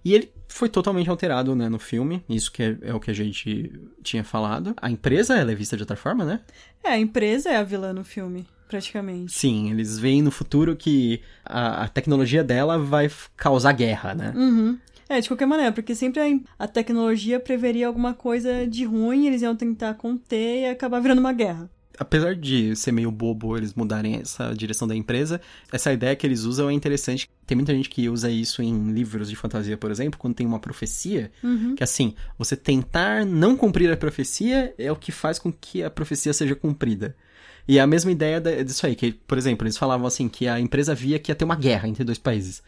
e 0.06 0.14
ele 0.14 0.32
foi 0.48 0.70
totalmente 0.70 1.10
alterado, 1.10 1.56
né, 1.56 1.68
no 1.68 1.80
filme. 1.80 2.24
Isso 2.30 2.52
que 2.52 2.62
é, 2.62 2.78
é, 2.84 2.94
o 2.94 3.00
que 3.00 3.10
a 3.10 3.14
gente 3.14 3.74
tinha 4.04 4.24
falado. 4.24 4.76
A 4.80 4.92
empresa, 4.92 5.36
ela 5.36 5.52
é 5.52 5.56
vista 5.56 5.76
de 5.76 5.82
outra 5.82 5.98
forma, 5.98 6.24
né? 6.24 6.42
É, 6.84 6.90
a 6.90 7.00
empresa 7.00 7.50
é 7.50 7.56
a 7.58 7.64
vilã 7.64 7.92
no 7.92 8.04
filme, 8.04 8.46
praticamente. 8.68 9.34
Sim, 9.34 9.72
eles 9.72 9.98
veem 9.98 10.22
no 10.22 10.30
futuro 10.30 10.76
que 10.76 11.22
a, 11.44 11.86
a 11.86 11.88
tecnologia 11.88 12.44
dela 12.44 12.78
vai 12.78 13.10
causar 13.36 13.72
guerra, 13.72 14.14
né? 14.14 14.32
Uhum. 14.36 14.78
É, 15.10 15.20
de 15.20 15.28
qualquer 15.28 15.48
maneira, 15.48 15.72
porque 15.72 15.96
sempre 15.96 16.22
a, 16.22 16.64
a 16.64 16.68
tecnologia 16.68 17.40
preveria 17.40 17.88
alguma 17.88 18.14
coisa 18.14 18.68
de 18.68 18.86
ruim, 18.86 19.26
eles 19.26 19.42
iam 19.42 19.56
tentar 19.56 19.96
conter 19.96 20.62
e 20.62 20.66
acabar 20.68 21.00
virando 21.00 21.20
uma 21.20 21.34
guerra 21.34 21.70
apesar 22.00 22.36
de 22.36 22.76
ser 22.76 22.92
meio 22.92 23.12
bobo 23.12 23.58
eles 23.58 23.74
mudarem 23.74 24.16
essa 24.16 24.54
direção 24.54 24.88
da 24.88 24.96
empresa, 24.96 25.40
essa 25.72 25.92
ideia 25.92 26.16
que 26.16 26.26
eles 26.26 26.44
usam 26.44 26.70
é 26.70 26.74
interessante. 26.74 27.30
Tem 27.46 27.56
muita 27.56 27.74
gente 27.74 27.90
que 27.90 28.10
usa 28.10 28.30
isso 28.30 28.62
em 28.62 28.92
livros 28.92 29.30
de 29.30 29.36
fantasia, 29.36 29.78
por 29.78 29.92
exemplo, 29.92 30.20
quando 30.20 30.36
tem 30.36 30.46
uma 30.46 30.60
profecia, 30.60 31.32
uhum. 31.44 31.76
que 31.76 31.84
assim, 31.84 32.16
você 32.38 32.56
tentar 32.56 33.26
não 33.26 33.56
cumprir 33.56 33.92
a 33.92 33.98
profecia 33.98 34.74
é 34.78 34.92
o 34.92 34.96
que 34.96 35.12
faz 35.12 35.38
com 35.40 35.52
que 35.52 35.84
a 35.84 35.90
profecia 35.90 36.34
seja 36.34 36.56
cumprida. 36.56 37.16
E 37.68 37.80
é 37.80 37.82
a 37.82 37.88
mesma 37.88 38.12
ideia 38.12 38.40
disso 38.64 38.86
aí, 38.86 38.96
que, 38.96 39.12
por 39.12 39.38
exemplo, 39.38 39.66
eles 39.66 39.78
falavam 39.78 40.06
assim 40.06 40.30
que 40.30 40.48
a 40.48 40.60
empresa 40.60 40.94
via 40.94 41.18
que 41.18 41.32
ia 41.32 41.36
ter 41.36 41.46
uma 41.46 41.56
guerra 41.56 41.88
entre 41.88 42.04
dois 42.04 42.20
países. 42.20 42.62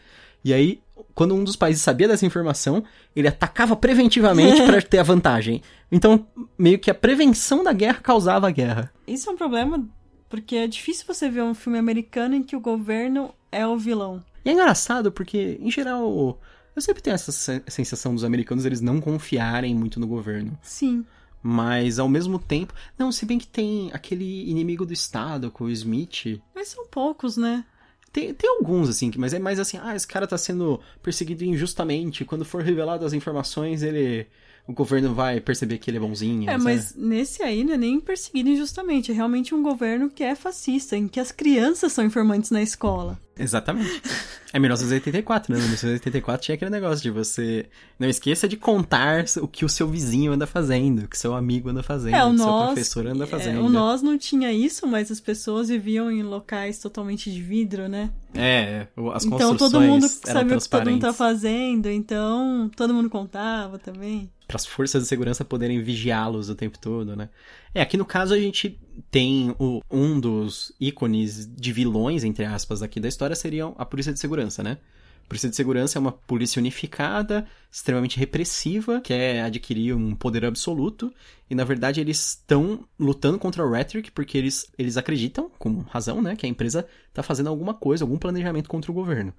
E 0.44 0.52
aí, 0.52 0.80
quando 1.14 1.34
um 1.34 1.44
dos 1.44 1.56
países 1.56 1.82
sabia 1.82 2.08
dessa 2.08 2.26
informação, 2.26 2.84
ele 3.14 3.28
atacava 3.28 3.74
preventivamente 3.76 4.62
para 4.62 4.80
ter 4.82 4.98
a 4.98 5.02
vantagem. 5.02 5.62
Então, 5.90 6.26
meio 6.56 6.78
que 6.78 6.90
a 6.90 6.94
prevenção 6.94 7.64
da 7.64 7.72
guerra 7.72 8.00
causava 8.00 8.48
a 8.48 8.50
guerra. 8.50 8.92
Isso 9.06 9.28
é 9.28 9.32
um 9.32 9.36
problema 9.36 9.84
porque 10.28 10.56
é 10.56 10.66
difícil 10.66 11.06
você 11.06 11.28
ver 11.28 11.42
um 11.42 11.54
filme 11.54 11.78
americano 11.78 12.34
em 12.34 12.42
que 12.42 12.54
o 12.54 12.60
governo 12.60 13.34
é 13.50 13.66
o 13.66 13.76
vilão. 13.76 14.22
E 14.44 14.50
é 14.50 14.52
engraçado 14.52 15.10
porque, 15.10 15.58
em 15.60 15.70
geral, 15.70 16.38
eu 16.76 16.82
sempre 16.82 17.02
tenho 17.02 17.14
essa 17.14 17.32
sensação 17.66 18.14
dos 18.14 18.24
americanos 18.24 18.64
eles 18.64 18.80
não 18.80 19.00
confiarem 19.00 19.74
muito 19.74 19.98
no 19.98 20.06
governo. 20.06 20.58
Sim. 20.62 21.04
Mas 21.42 21.98
ao 21.98 22.08
mesmo 22.08 22.38
tempo. 22.38 22.74
Não, 22.98 23.10
se 23.10 23.24
bem 23.24 23.38
que 23.38 23.46
tem 23.46 23.90
aquele 23.92 24.48
inimigo 24.48 24.84
do 24.84 24.92
Estado 24.92 25.50
com 25.50 25.64
o 25.64 25.70
Smith. 25.70 26.40
Mas 26.54 26.68
são 26.68 26.86
poucos, 26.88 27.36
né? 27.36 27.64
Tem, 28.12 28.32
tem 28.32 28.50
alguns, 28.50 28.88
assim, 28.88 29.10
mas 29.16 29.34
é 29.34 29.38
mais 29.38 29.58
assim, 29.58 29.78
ah, 29.82 29.94
esse 29.94 30.06
cara 30.06 30.26
tá 30.26 30.38
sendo 30.38 30.80
perseguido 31.02 31.44
injustamente. 31.44 32.24
Quando 32.24 32.44
for 32.44 32.62
revelado 32.62 33.04
as 33.04 33.12
informações, 33.12 33.82
ele. 33.82 34.26
o 34.66 34.72
governo 34.72 35.14
vai 35.14 35.40
perceber 35.40 35.78
que 35.78 35.90
ele 35.90 35.98
é 35.98 36.00
bonzinho. 36.00 36.48
É, 36.48 36.52
sabe? 36.52 36.64
mas 36.64 36.94
nesse 36.94 37.42
aí 37.42 37.64
não 37.64 37.74
é 37.74 37.76
nem 37.76 38.00
perseguido 38.00 38.48
injustamente. 38.48 39.12
É 39.12 39.14
realmente 39.14 39.54
um 39.54 39.62
governo 39.62 40.10
que 40.10 40.24
é 40.24 40.34
fascista, 40.34 40.96
em 40.96 41.06
que 41.06 41.20
as 41.20 41.30
crianças 41.30 41.92
são 41.92 42.04
informantes 42.04 42.50
na 42.50 42.62
escola. 42.62 43.18
Exatamente. 43.38 44.02
É 44.52 44.58
1984, 44.58 45.52
né? 45.52 45.58
1984 45.58 46.42
tinha 46.46 46.54
aquele 46.54 46.70
negócio 46.70 47.02
de 47.02 47.10
você. 47.10 47.66
Não 47.98 48.08
esqueça 48.08 48.48
de 48.48 48.56
contar 48.56 49.26
o 49.42 49.46
que 49.46 49.64
o 49.64 49.68
seu 49.68 49.86
vizinho 49.88 50.32
anda 50.32 50.46
fazendo, 50.46 51.04
o 51.04 51.08
que 51.08 51.18
seu 51.18 51.34
amigo 51.34 51.68
anda 51.68 51.82
fazendo, 51.82 52.14
É, 52.14 52.24
o 52.24 52.28
o 52.28 52.32
que 52.32 52.38
seu 52.38 52.46
nós. 52.46 52.66
professor 52.66 53.06
anda 53.06 53.24
é, 53.24 53.26
fazendo. 53.26 53.60
o 53.62 53.68
nós 53.68 54.00
não 54.00 54.16
tinha 54.16 54.50
isso, 54.52 54.86
mas 54.86 55.10
as 55.10 55.20
pessoas 55.20 55.68
viviam 55.68 56.10
em 56.10 56.22
locais 56.22 56.78
totalmente 56.78 57.30
de 57.30 57.42
vidro, 57.42 57.88
né? 57.88 58.10
É, 58.34 58.86
o- 58.96 59.10
as 59.10 59.24
então 59.24 59.38
construções 59.38 59.72
todo 59.72 59.80
mundo 59.82 60.08
sabia 60.08 60.56
o 60.56 60.60
que 60.60 60.68
todo 60.68 60.90
mundo 60.90 61.00
tá 61.02 61.12
fazendo, 61.12 61.88
então 61.90 62.70
todo 62.74 62.94
mundo 62.94 63.10
contava 63.10 63.78
também. 63.78 64.30
Para 64.48 64.56
as 64.56 64.66
forças 64.66 65.02
de 65.02 65.08
segurança 65.08 65.44
poderem 65.44 65.80
vigiá-los 65.82 66.48
o 66.48 66.54
tempo 66.54 66.78
todo, 66.78 67.14
né? 67.14 67.28
É, 67.74 67.82
aqui 67.82 67.98
no 67.98 68.04
caso 68.06 68.32
a 68.32 68.38
gente 68.38 68.80
tem 69.10 69.54
o- 69.58 69.82
um 69.90 70.18
dos 70.18 70.72
ícones 70.80 71.46
de 71.46 71.70
vilões, 71.70 72.24
entre 72.24 72.46
aspas, 72.46 72.82
aqui 72.82 72.98
da 72.98 73.08
história 73.08 73.36
seriam 73.36 73.74
a 73.78 73.84
polícia 73.84 74.12
de 74.12 74.18
segurança, 74.18 74.62
né? 74.62 74.78
A 75.24 75.28
polícia 75.28 75.50
de 75.50 75.56
segurança 75.56 75.98
é 75.98 76.00
uma 76.00 76.10
polícia 76.12 76.58
unificada, 76.58 77.46
extremamente 77.70 78.18
repressiva, 78.18 79.02
quer 79.02 79.42
adquirir 79.42 79.94
um 79.94 80.14
poder 80.14 80.46
absoluto, 80.46 81.12
e 81.50 81.54
na 81.54 81.64
verdade 81.64 82.00
eles 82.00 82.28
estão 82.28 82.88
lutando 82.98 83.38
contra 83.38 83.62
o 83.62 83.70
Rhetoric 83.70 84.10
porque 84.12 84.38
eles, 84.38 84.72
eles 84.78 84.96
acreditam, 84.96 85.50
com 85.58 85.80
razão, 85.80 86.22
né, 86.22 86.34
que 86.34 86.46
a 86.46 86.48
empresa 86.48 86.86
tá 87.12 87.22
fazendo 87.22 87.50
alguma 87.50 87.74
coisa, 87.74 88.02
algum 88.04 88.16
planejamento 88.16 88.70
contra 88.70 88.90
o 88.90 88.94
governo. 88.94 89.34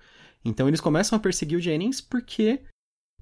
Então 0.45 0.67
eles 0.67 0.79
começam 0.79 1.17
a 1.17 1.19
perseguir 1.19 1.57
o 1.57 1.61
Jennings 1.61 1.99
porque 1.99 2.59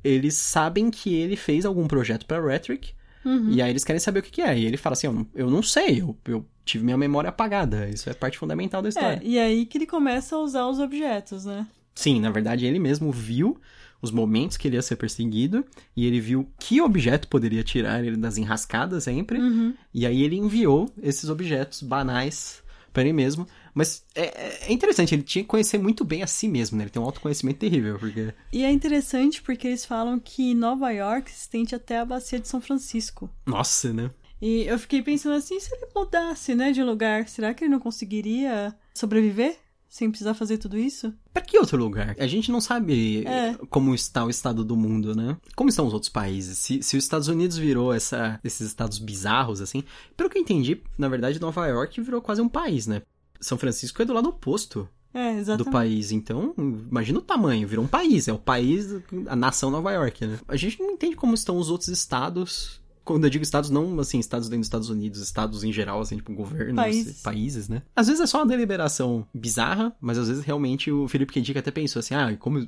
eles 0.08 0.36
sabem 0.36 0.90
que 0.90 1.14
ele 1.14 1.36
fez 1.36 1.66
algum 1.66 1.88
projeto 1.88 2.26
para 2.26 2.42
Rhetoric, 2.46 2.96
Uhum. 3.26 3.50
e 3.50 3.62
aí 3.62 3.70
eles 3.70 3.84
querem 3.84 4.00
saber 4.00 4.20
o 4.20 4.24
que, 4.24 4.32
que 4.32 4.42
é. 4.42 4.58
E 4.58 4.66
ele 4.66 4.78
fala 4.78 4.94
assim: 4.94 5.08
eu 5.08 5.14
não, 5.14 5.28
eu 5.36 5.50
não 5.50 5.62
sei, 5.62 6.00
eu, 6.02 6.16
eu 6.26 6.46
tive 6.64 6.86
minha 6.86 6.98
memória 6.98 7.30
apagada. 7.30 7.90
Isso 7.90 8.10
é 8.10 8.14
parte 8.14 8.38
fundamental 8.38 8.82
da 8.82 8.88
história. 8.90 9.20
É, 9.22 9.28
e 9.28 9.38
aí 9.38 9.66
que 9.66 9.78
ele 9.78 9.86
começa 9.86 10.36
a 10.36 10.40
usar 10.40 10.66
os 10.68 10.80
objetos, 10.80 11.44
né? 11.44 11.68
Sim, 11.94 12.22
na 12.22 12.30
verdade 12.30 12.66
ele 12.66 12.80
mesmo 12.80 13.12
viu 13.12 13.60
os 14.02 14.12
momentos 14.12 14.56
que 14.56 14.68
ele 14.68 14.76
ia 14.76 14.82
ser 14.82 14.96
perseguido 14.96 15.66
e 15.96 16.06
ele 16.06 16.20
viu 16.22 16.48
que 16.60 16.80
objeto 16.80 17.28
poderia 17.28 17.64
tirar 17.64 18.04
ele 18.04 18.16
das 18.16 18.38
enrascadas 18.38 19.04
sempre. 19.04 19.40
Uhum. 19.40 19.74
E 19.94 20.06
aí 20.06 20.22
ele 20.24 20.38
enviou 20.38 20.90
esses 21.02 21.30
objetos 21.30 21.82
banais 21.82 22.62
para 22.94 23.04
ele 23.04 23.14
mesmo. 23.14 23.46
Mas 23.78 24.04
é, 24.16 24.66
é 24.70 24.74
interessante, 24.74 25.14
ele 25.14 25.22
tinha 25.22 25.44
que 25.44 25.48
conhecer 25.48 25.78
muito 25.78 26.04
bem 26.04 26.24
a 26.24 26.28
si 26.28 26.48
mesmo, 26.48 26.76
né? 26.76 26.86
Ele 26.86 26.90
tem 26.90 27.00
um 27.00 27.06
autoconhecimento 27.06 27.60
terrível, 27.60 28.00
porque. 28.00 28.34
E 28.52 28.64
é 28.64 28.72
interessante 28.72 29.40
porque 29.40 29.68
eles 29.68 29.86
falam 29.86 30.20
que 30.20 30.56
Nova 30.56 30.90
York 30.90 31.30
se 31.30 31.42
estende 31.42 31.76
até 31.76 32.00
a 32.00 32.06
bacia 32.06 32.40
de 32.40 32.48
São 32.48 32.60
Francisco. 32.60 33.30
Nossa, 33.46 33.94
né? 33.94 34.10
E 34.42 34.64
eu 34.64 34.80
fiquei 34.80 35.04
pensando 35.04 35.36
assim, 35.36 35.60
se 35.60 35.72
ele 35.76 35.88
mudasse, 35.96 36.56
né, 36.56 36.72
de 36.72 36.82
lugar, 36.84 37.28
será 37.30 37.54
que 37.54 37.64
ele 37.64 37.72
não 37.72 37.80
conseguiria 37.80 38.74
sobreviver 38.96 39.58
sem 39.88 40.10
precisar 40.10 40.34
fazer 40.34 40.58
tudo 40.58 40.76
isso? 40.78 41.14
Pra 41.32 41.42
que 41.44 41.60
outro 41.60 41.78
lugar? 41.78 42.16
A 42.20 42.26
gente 42.28 42.52
não 42.52 42.60
sabe 42.60 43.26
É. 43.28 43.54
como 43.70 43.94
está 43.94 44.26
o 44.26 44.30
estado 44.30 44.66
do 44.66 44.76
mundo, 44.76 45.16
né? 45.16 45.38
Como 45.56 45.70
estão 45.70 45.86
os 45.86 45.94
outros 45.94 46.10
países? 46.12 46.58
Se, 46.58 46.82
se 46.82 46.98
os 46.98 47.04
Estados 47.04 47.28
Unidos 47.28 47.58
virou 47.58 47.94
essa, 47.94 48.40
esses 48.44 48.66
estados 48.68 48.98
bizarros, 48.98 49.62
assim. 49.62 49.84
Pelo 50.16 50.30
que 50.32 50.38
eu 50.40 50.42
entendi, 50.42 50.82
na 50.98 51.08
verdade, 51.08 51.40
Nova 51.40 51.66
York 51.68 52.02
virou 52.02 52.22
quase 52.22 52.42
um 52.42 52.50
país, 52.50 52.86
né? 52.88 53.02
São 53.40 53.58
Francisco 53.58 54.02
é 54.02 54.06
do 54.06 54.14
lado 54.14 54.30
oposto 54.30 54.88
É, 55.14 55.42
do 55.56 55.66
país. 55.66 56.12
Então, 56.12 56.54
imagina 56.58 57.20
o 57.20 57.22
tamanho, 57.22 57.68
virou 57.68 57.86
um 57.86 57.88
país. 57.88 58.28
É 58.28 58.34
o 58.34 58.38
país, 58.38 58.88
a 59.28 59.36
nação 59.36 59.72
Nova 59.72 59.92
York, 59.92 60.26
né? 60.26 60.40
A 60.48 60.56
gente 60.56 60.80
não 60.80 60.92
entende 60.92 61.16
como 61.16 61.34
estão 61.34 61.58
os 61.58 61.70
outros 61.70 61.90
estados. 61.90 62.80
Quando 63.04 63.24
eu 63.24 63.30
digo 63.30 63.42
estados, 63.42 63.70
não 63.70 63.98
assim, 64.02 64.20
estados 64.20 64.50
dentro 64.50 64.60
dos 64.60 64.68
Estados 64.68 64.90
Unidos, 64.90 65.22
estados 65.22 65.64
em 65.64 65.72
geral, 65.72 66.02
assim, 66.02 66.18
tipo, 66.18 66.34
governos, 66.34 66.76
Países. 66.76 67.22
países, 67.22 67.70
né? 67.70 67.82
Às 67.96 68.08
vezes 68.08 68.22
é 68.22 68.28
só 68.28 68.40
uma 68.40 68.46
deliberação 68.46 69.26
bizarra, 69.34 69.96
mas 70.02 70.18
às 70.18 70.28
vezes 70.28 70.44
realmente 70.44 70.92
o 70.92 71.08
Felipe 71.08 71.32
K. 71.32 71.40
Dick 71.42 71.58
até 71.58 71.72
pensou 71.72 72.02
assim, 72.02 72.14
ah, 72.14 72.36
como 72.38 72.68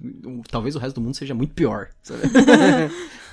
talvez 0.49 0.77
o 0.77 0.79
resto 0.79 0.95
do 0.95 1.01
mundo 1.01 1.15
seja 1.15 1.35
muito 1.35 1.53
pior. 1.53 1.89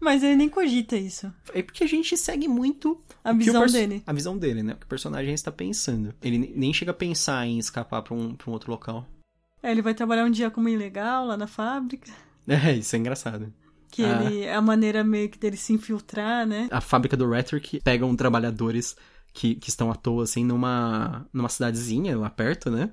Mas 0.00 0.22
ele 0.22 0.36
nem 0.36 0.48
cogita 0.48 0.96
isso. 0.96 1.32
é 1.52 1.62
porque 1.62 1.84
a 1.84 1.86
gente 1.86 2.16
segue 2.16 2.46
muito 2.48 3.00
A 3.24 3.32
visão 3.32 3.66
dele. 3.66 4.02
A 4.06 4.12
visão 4.12 4.36
dele, 4.38 4.62
né? 4.62 4.72
O 4.74 4.76
que 4.76 4.84
o 4.86 4.88
personagem 4.88 5.34
está 5.34 5.50
pensando. 5.50 6.14
Ele 6.22 6.38
ne- 6.38 6.52
nem 6.54 6.72
chega 6.72 6.90
a 6.92 6.94
pensar 6.94 7.46
em 7.46 7.58
escapar 7.58 8.02
pra 8.02 8.14
um, 8.14 8.34
pra 8.34 8.50
um 8.50 8.52
outro 8.52 8.70
local. 8.70 9.06
É, 9.62 9.70
ele 9.72 9.82
vai 9.82 9.94
trabalhar 9.94 10.24
um 10.24 10.30
dia 10.30 10.50
como 10.50 10.68
ilegal 10.68 11.26
lá 11.26 11.36
na 11.36 11.46
fábrica. 11.46 12.10
É, 12.50 12.72
isso 12.72 12.96
é 12.96 12.98
engraçado. 12.98 13.52
Que 13.90 14.02
Ah. 14.04 14.22
ele 14.24 14.40
é 14.42 14.54
a 14.54 14.62
maneira 14.62 15.04
meio 15.04 15.28
que 15.28 15.38
dele 15.38 15.56
se 15.58 15.72
infiltrar, 15.74 16.46
né? 16.46 16.66
a 16.70 16.80
fábrica 16.80 17.14
do 17.14 17.28
Rhetoric 17.28 17.80
pegam 17.84 18.14
trabalhadores 18.16 18.96
que, 19.34 19.54
que 19.54 19.68
estão 19.68 19.90
à 19.90 19.94
toa, 19.94 20.22
assim, 20.24 20.44
numa, 20.44 21.26
numa 21.30 21.48
cidadezinha 21.50 22.16
lá 22.16 22.30
perto, 22.30 22.70
né? 22.70 22.90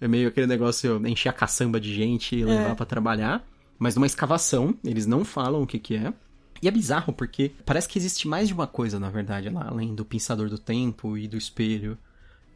É 0.00 0.08
meio 0.08 0.26
aquele 0.28 0.46
negócio 0.48 1.06
encher 1.06 1.28
a 1.28 1.32
caçamba 1.32 1.78
de 1.80 1.94
gente 1.94 2.34
e 2.34 2.44
levar 2.44 2.70
É. 2.72 2.74
pra 2.74 2.84
trabalhar. 2.84 3.44
Mas 3.78 3.94
numa 3.94 4.06
escavação, 4.06 4.74
eles 4.84 5.06
não 5.06 5.24
falam 5.24 5.62
o 5.62 5.66
que 5.66 5.78
que 5.78 5.94
é. 5.96 6.12
E 6.62 6.68
é 6.68 6.70
bizarro, 6.70 7.12
porque 7.12 7.52
parece 7.66 7.86
que 7.88 7.98
existe 7.98 8.26
mais 8.26 8.48
de 8.48 8.54
uma 8.54 8.66
coisa, 8.66 8.98
na 8.98 9.10
verdade, 9.10 9.48
lá, 9.50 9.66
além 9.68 9.94
do 9.94 10.04
pensador 10.04 10.48
do 10.48 10.58
tempo 10.58 11.16
e 11.18 11.28
do 11.28 11.36
espelho. 11.36 11.98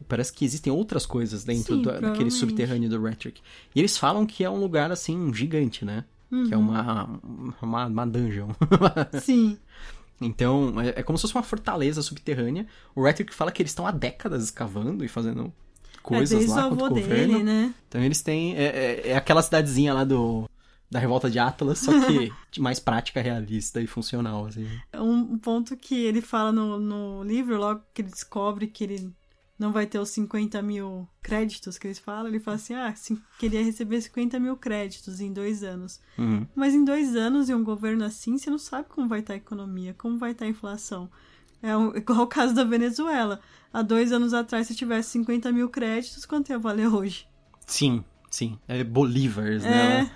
Parece 0.07 0.33
que 0.33 0.43
existem 0.43 0.73
outras 0.73 1.05
coisas 1.05 1.43
dentro 1.43 1.75
Sim, 1.75 1.81
do- 1.83 2.01
daquele 2.01 2.31
subterrâneo 2.31 2.89
do 2.89 2.99
Rhetoric. 3.01 3.39
E 3.75 3.79
eles 3.79 3.95
falam 3.97 4.25
que 4.25 4.43
é 4.43 4.49
um 4.49 4.59
lugar, 4.59 4.91
assim, 4.91 5.31
gigante, 5.31 5.85
né? 5.85 6.03
Que 6.47 6.53
é 6.53 6.57
Uhum. 6.57 6.63
uma, 6.69 7.19
uma, 7.61 7.85
uma 7.85 8.07
dungeon. 8.07 8.49
Sim. 9.21 9.57
Então, 10.19 10.79
é, 10.81 10.99
é 10.99 11.03
como 11.03 11.17
se 11.17 11.23
fosse 11.23 11.35
uma 11.35 11.43
fortaleza 11.43 12.01
subterrânea. 12.01 12.65
O 12.95 13.03
Rhetoric 13.03 13.33
fala 13.33 13.51
que 13.51 13.61
eles 13.61 13.71
estão 13.71 13.85
há 13.85 13.91
décadas 13.91 14.43
escavando 14.43 15.03
e 15.03 15.07
fazendo 15.07 15.51
coisas 16.01 16.45
é 16.45 16.47
lá 16.47 16.69
contra 16.69 16.85
o 16.85 16.89
governo. 16.89 17.33
dele, 17.33 17.43
né? 17.43 17.73
Então 17.87 18.01
eles 18.01 18.21
têm. 18.21 18.55
É, 18.55 18.63
é- 18.63 19.07
é 19.09 19.15
aquela 19.15 19.41
cidadezinha 19.41 19.93
lá 19.93 20.03
do. 20.03 20.49
Da 20.91 20.99
revolta 20.99 21.29
de 21.29 21.39
Atlas, 21.39 21.79
só 21.79 21.91
que 22.05 22.31
de 22.51 22.59
mais 22.61 22.77
prática, 22.79 23.21
realista 23.21 23.79
e 23.81 23.87
funcional, 23.87 24.45
assim. 24.47 24.67
Um 24.93 25.37
ponto 25.37 25.77
que 25.77 25.95
ele 25.95 26.19
fala 26.21 26.51
no, 26.51 26.77
no 26.79 27.23
livro, 27.23 27.57
logo 27.57 27.81
que 27.93 28.01
ele 28.01 28.09
descobre 28.09 28.67
que 28.67 28.83
ele 28.83 29.13
não 29.57 29.71
vai 29.71 29.85
ter 29.85 29.99
os 29.99 30.09
50 30.09 30.61
mil 30.61 31.07
créditos 31.21 31.77
que 31.77 31.85
eles 31.87 31.99
falam, 31.99 32.27
ele 32.27 32.39
fala 32.39 32.55
assim, 32.55 32.73
ah, 32.73 32.93
sim, 32.95 33.21
queria 33.39 33.63
receber 33.63 34.01
50 34.01 34.39
mil 34.39 34.57
créditos 34.57 35.21
em 35.21 35.31
dois 35.31 35.63
anos. 35.63 36.01
Uhum. 36.17 36.45
Mas 36.55 36.73
em 36.73 36.83
dois 36.83 37.15
anos, 37.15 37.47
em 37.49 37.53
um 37.53 37.63
governo 37.63 38.03
assim, 38.03 38.37
você 38.37 38.49
não 38.49 38.57
sabe 38.57 38.89
como 38.89 39.07
vai 39.07 39.19
estar 39.19 39.33
a 39.33 39.37
economia, 39.37 39.93
como 39.97 40.17
vai 40.17 40.31
estar 40.31 40.45
a 40.45 40.49
inflação. 40.49 41.09
É 41.61 41.77
um- 41.77 41.93
igual 41.95 42.21
o 42.21 42.27
caso 42.27 42.53
da 42.55 42.63
Venezuela. 42.63 43.39
Há 43.71 43.81
dois 43.83 44.11
anos 44.11 44.33
atrás, 44.33 44.65
se 44.67 44.75
tivesse 44.75 45.11
50 45.11 45.51
mil 45.51 45.69
créditos, 45.69 46.25
quanto 46.25 46.49
ia 46.49 46.57
valer 46.59 46.87
hoje? 46.87 47.27
Sim, 47.67 48.03
sim. 48.31 48.57
É 48.67 48.83
bolívars, 48.83 49.63
É. 49.63 49.69
né? 49.69 50.11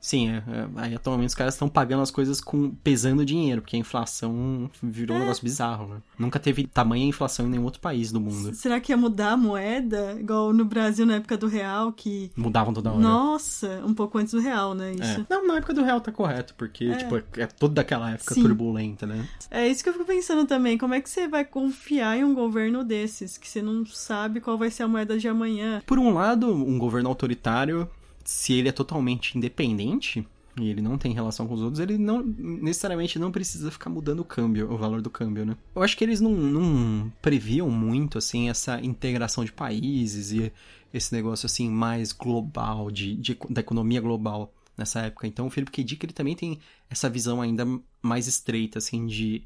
Sim, 0.00 0.30
é, 0.30 0.36
é, 0.36 0.68
aí 0.76 0.94
atualmente 0.94 1.28
os 1.28 1.34
caras 1.34 1.54
estão 1.54 1.68
pagando 1.68 2.02
as 2.02 2.10
coisas 2.10 2.40
com 2.40 2.70
pesando 2.82 3.24
dinheiro, 3.24 3.60
porque 3.60 3.76
a 3.76 3.78
inflação 3.78 4.70
virou 4.82 5.16
um 5.16 5.20
negócio 5.20 5.44
bizarro, 5.44 5.86
né? 5.88 5.96
Nunca 6.18 6.38
teve 6.38 6.66
tamanha 6.66 7.04
inflação 7.04 7.46
em 7.46 7.50
nenhum 7.50 7.64
outro 7.64 7.80
país 7.80 8.10
do 8.10 8.18
mundo. 8.20 8.54
Será 8.54 8.80
que 8.80 8.92
ia 8.92 8.96
mudar 8.96 9.32
a 9.32 9.36
moeda? 9.36 10.16
Igual 10.18 10.52
no 10.54 10.64
Brasil 10.64 11.04
na 11.04 11.16
época 11.16 11.36
do 11.36 11.46
real, 11.46 11.92
que. 11.92 12.30
Mudavam 12.34 12.72
toda 12.72 12.90
hora. 12.90 12.98
Nossa, 13.00 13.82
um 13.84 13.92
pouco 13.92 14.16
antes 14.18 14.32
do 14.32 14.40
real, 14.40 14.74
né? 14.74 14.92
Isso. 14.92 15.20
É. 15.20 15.26
Não, 15.28 15.46
na 15.46 15.56
época 15.56 15.74
do 15.74 15.82
real 15.82 16.00
tá 16.00 16.10
correto, 16.10 16.54
porque, 16.56 16.84
É. 16.86 16.96
tipo, 16.96 17.16
é 17.38 17.46
toda 17.46 17.82
aquela 17.82 18.10
época 18.10 18.34
Sim. 18.34 18.42
turbulenta, 18.42 19.06
né? 19.06 19.28
É 19.50 19.68
isso 19.68 19.82
que 19.82 19.90
eu 19.90 19.92
fico 19.92 20.06
pensando 20.06 20.46
também. 20.46 20.78
Como 20.78 20.94
é 20.94 21.00
que 21.00 21.10
você 21.10 21.28
vai 21.28 21.44
confiar 21.44 22.16
em 22.16 22.24
um 22.24 22.32
governo 22.34 22.82
desses? 22.82 23.36
Que 23.36 23.46
você 23.48 23.60
não 23.60 23.84
sabe 23.84 24.40
qual 24.40 24.56
vai 24.56 24.70
ser 24.70 24.84
a 24.84 24.88
moeda 24.88 25.18
de 25.18 25.28
amanhã. 25.28 25.82
Por 25.86 25.98
um 25.98 26.14
lado, 26.14 26.50
um 26.52 26.78
governo 26.78 27.08
autoritário, 27.08 27.88
se 28.24 28.52
ele 28.54 28.68
é 28.68 28.72
totalmente 28.72 29.36
independente 29.36 30.26
e 30.60 30.68
ele 30.68 30.82
não 30.82 30.98
tem 30.98 31.12
relação 31.12 31.46
com 31.46 31.54
os 31.54 31.62
outros, 31.62 31.78
ele 31.80 31.96
não 31.96 32.22
necessariamente 32.22 33.18
não 33.18 33.30
precisa 33.30 33.70
ficar 33.70 33.88
mudando 33.88 34.20
o 34.20 34.24
câmbio, 34.24 34.70
o 34.70 34.76
valor 34.76 35.00
do 35.00 35.08
câmbio, 35.08 35.46
né? 35.46 35.56
Eu 35.74 35.82
acho 35.82 35.96
que 35.96 36.04
eles 36.04 36.20
não, 36.20 36.32
não 36.32 37.12
previam 37.22 37.70
muito, 37.70 38.18
assim, 38.18 38.48
essa 38.50 38.80
integração 38.80 39.44
de 39.44 39.52
países 39.52 40.32
e 40.32 40.52
esse 40.92 41.14
negócio, 41.14 41.46
assim, 41.46 41.70
mais 41.70 42.12
global, 42.12 42.90
de, 42.90 43.14
de- 43.16 43.38
da 43.48 43.60
economia 43.60 44.00
global 44.00 44.52
nessa 44.76 45.00
época. 45.00 45.26
Então, 45.26 45.46
o 45.46 45.50
Philip 45.50 45.70
K. 45.70 45.84
Dick, 45.84 46.04
ele 46.04 46.12
também 46.12 46.34
tem 46.34 46.58
essa 46.90 47.08
visão 47.08 47.40
ainda 47.40 47.64
mais 48.02 48.26
estreita, 48.26 48.78
assim, 48.78 49.06
de, 49.06 49.44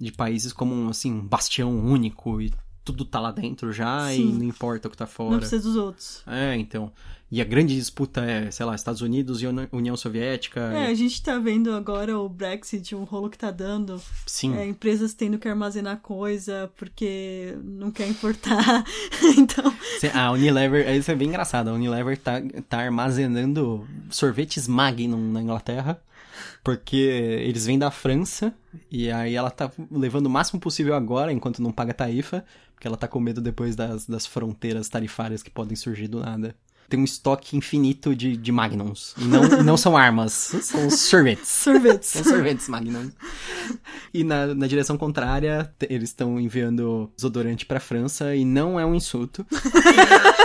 de 0.00 0.10
países 0.12 0.52
como, 0.52 0.88
assim, 0.88 1.12
um 1.12 1.20
bastião 1.26 1.78
único 1.78 2.40
e 2.40 2.50
tudo 2.92 3.04
tá 3.04 3.20
lá 3.20 3.30
dentro 3.30 3.72
já 3.72 4.12
e 4.12 4.16
Sim. 4.16 4.32
não 4.38 4.44
importa 4.44 4.88
o 4.88 4.90
que 4.90 4.96
tá 4.96 5.06
fora. 5.06 5.32
Não 5.32 5.38
precisa 5.38 5.62
dos 5.62 5.76
outros. 5.76 6.22
É, 6.26 6.56
então. 6.56 6.90
E 7.30 7.42
a 7.42 7.44
grande 7.44 7.74
disputa 7.74 8.22
é, 8.24 8.50
sei 8.50 8.64
lá, 8.64 8.74
Estados 8.74 9.02
Unidos 9.02 9.42
e 9.42 9.46
Uni- 9.46 9.68
União 9.70 9.94
Soviética. 9.98 10.60
É, 10.72 10.86
a 10.86 10.94
gente 10.94 11.22
tá 11.22 11.38
vendo 11.38 11.70
agora 11.74 12.18
o 12.18 12.26
Brexit, 12.26 12.94
o 12.94 13.04
rolo 13.04 13.28
que 13.28 13.36
tá 13.36 13.50
dando. 13.50 14.00
Sim. 14.24 14.56
É, 14.56 14.66
empresas 14.66 15.12
tendo 15.12 15.38
que 15.38 15.46
armazenar 15.46 15.98
coisa 15.98 16.70
porque 16.78 17.54
não 17.62 17.90
quer 17.90 18.08
importar. 18.08 18.82
então, 19.36 19.70
A 20.14 20.32
Unilever, 20.32 20.88
isso 20.96 21.10
é 21.10 21.14
bem 21.14 21.28
engraçado. 21.28 21.68
A 21.68 21.74
Unilever 21.74 22.16
tá, 22.16 22.40
tá 22.66 22.78
armazenando 22.78 23.86
sorvetes 24.10 24.66
Magnum 24.66 25.30
na 25.32 25.42
Inglaterra. 25.42 26.00
Porque 26.62 26.96
eles 26.96 27.66
vêm 27.66 27.78
da 27.78 27.90
França 27.90 28.52
e 28.90 29.10
aí 29.10 29.34
ela 29.34 29.50
tá 29.50 29.70
levando 29.90 30.26
o 30.26 30.30
máximo 30.30 30.60
possível 30.60 30.94
agora, 30.94 31.32
enquanto 31.32 31.62
não 31.62 31.72
paga 31.72 31.94
tarifa, 31.94 32.44
porque 32.78 32.86
ela 32.86 32.96
tá 32.96 33.08
com 33.08 33.18
medo 33.18 33.40
depois 33.40 33.74
das, 33.74 34.06
das 34.06 34.24
fronteiras 34.24 34.88
tarifárias 34.88 35.42
que 35.42 35.50
podem 35.50 35.74
surgir 35.74 36.06
do 36.06 36.20
nada. 36.20 36.54
Tem 36.88 36.98
um 36.98 37.04
estoque 37.04 37.56
infinito 37.56 38.14
de, 38.14 38.36
de 38.36 38.52
Magnums. 38.52 39.14
E 39.18 39.24
não, 39.24 39.48
não 39.64 39.76
são 39.76 39.96
armas, 39.96 40.32
são 40.62 40.88
sorvetes. 40.88 41.48
Sorvetes. 41.48 42.08
São 42.08 42.22
sorvetes 42.22 42.68
Magnums. 42.68 43.12
E 44.14 44.22
na, 44.22 44.54
na 44.54 44.68
direção 44.68 44.96
contrária, 44.96 45.74
eles 45.90 46.10
estão 46.10 46.38
enviando 46.38 47.10
desodorante 47.16 47.66
pra 47.66 47.80
França 47.80 48.34
e 48.36 48.44
não 48.44 48.78
é 48.78 48.86
um 48.86 48.94
insulto. 48.94 49.44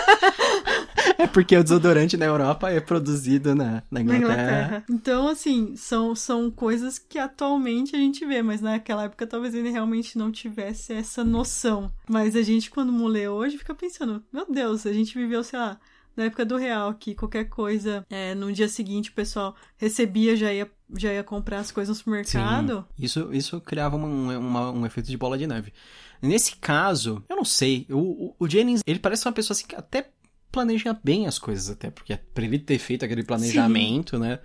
é 1.24 1.28
porque 1.28 1.56
o 1.56 1.64
desodorante 1.64 2.18
na 2.18 2.26
Europa 2.26 2.70
é 2.70 2.80
produzido 2.80 3.56
na, 3.56 3.66
na 3.66 3.82
Na 3.92 4.02
Inglaterra. 4.02 4.18
Inglaterra. 4.18 4.84
Então, 4.90 5.28
assim, 5.28 5.76
são, 5.76 6.16
são 6.16 6.50
coisas 6.52 6.98
que 7.00 7.18
atualmente 7.18 7.96
a 7.96 8.00
gente 8.00 8.26
vê, 8.26 8.42
mas 8.42 8.62
naquela 8.62 9.04
época 9.04 9.26
talvez 9.28 9.54
ele 9.54 9.70
realmente 9.70 10.18
não 10.18 10.32
tivesse 10.32 10.94
essa 10.94 11.24
noção. 11.24 11.92
Mas 12.10 12.36
a 12.36 12.42
gente, 12.42 12.70
quando 12.70 13.06
lê 13.08 13.28
hoje, 13.28 13.58
fica 13.58 13.74
pensando, 13.76 14.24
meu 14.32 14.46
Deus, 14.50 14.86
a 14.86 14.94
gente 14.94 15.18
viveu, 15.18 15.44
sei 15.44 15.60
lá, 15.60 15.80
na 16.16 16.26
época 16.26 16.46
do 16.46 16.58
real, 16.58 16.94
que 16.94 17.16
qualquer 17.16 17.46
coisa, 17.46 18.06
é, 18.10 18.36
no 18.36 18.52
dia 18.54 18.68
seguinte 18.70 19.10
o 19.10 19.14
pessoal 19.14 19.56
recebia, 19.78 20.36
já 20.36 20.54
ia, 20.54 20.70
já 20.96 21.12
ia 21.12 21.24
comprar 21.24 21.60
as 21.60 21.72
coisas 21.72 21.90
no 21.90 21.96
supermercado. 22.00 22.86
Sim, 22.96 23.04
isso, 23.04 23.30
isso 23.34 23.60
criava 23.62 23.96
uma- 23.96 24.38
uma- 24.38 24.72
um 24.72 24.86
efeito 24.86 25.08
de 25.10 25.18
bola 25.18 25.38
de 25.38 25.48
neve. 25.48 25.74
Nesse 26.22 26.56
caso, 26.58 27.24
eu 27.28 27.36
não 27.36 27.44
sei, 27.44 27.88
o, 27.90 27.98
o- 27.98 28.36
o 28.40 28.48
Jennings, 28.48 28.82
ele 28.86 29.00
parece 29.00 29.26
uma 29.28 29.34
pessoa 29.34 29.56
assim 29.56 29.66
que 29.66 29.76
até 29.76 30.08
planeja 30.54 30.98
bem 31.04 31.26
as 31.26 31.40
coisas, 31.40 31.72
até, 31.72 31.90
porque 31.90 32.16
pra 32.16 32.46
ele 32.46 32.60
ter 32.60 32.78
feito 32.78 33.04
aquele 33.04 33.24
planejamento, 33.24 34.20
né? 34.20 34.40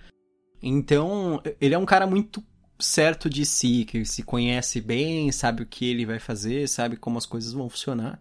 Então, 0.61 1.41
ele 1.61 1.75
é 1.75 1.77
um 1.77 1.85
cara 1.85 2.07
muito 2.07 2.43
certo 2.79 3.29
de 3.29 3.45
si, 3.45 3.85
que 3.85 4.03
se 4.03 4.23
conhece 4.23 4.81
bem, 4.81 5.31
sabe 5.31 5.63
o 5.63 5.65
que 5.65 5.85
ele 5.85 6.05
vai 6.05 6.17
fazer, 6.17 6.67
sabe 6.67 6.97
como 6.97 7.17
as 7.17 7.25
coisas 7.25 7.53
vão 7.53 7.69
funcionar. 7.69 8.19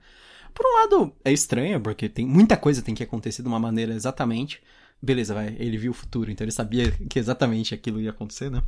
Por 0.53 0.67
um 0.67 0.75
lado, 0.81 1.17
é 1.25 1.33
estranho, 1.33 1.81
porque 1.81 2.09
tem 2.09 2.27
muita 2.27 2.57
coisa 2.57 2.83
tem 2.83 2.95
que 2.95 3.03
acontecer 3.03 3.43
de 3.43 3.49
uma 3.49 3.59
maneira 3.59 3.95
exatamente. 3.95 4.61
Beleza, 5.01 5.33
vai, 5.33 5.57
ele 5.59 5.79
viu 5.79 5.93
o 5.93 5.95
futuro, 5.95 6.31
então 6.31 6.45
ele 6.45 6.53
sabia 6.53 6.91
que 6.91 7.19
exatamente 7.19 7.73
aquilo 7.73 8.01
ia 8.01 8.11
acontecer, 8.11 8.51
né? 8.51 8.63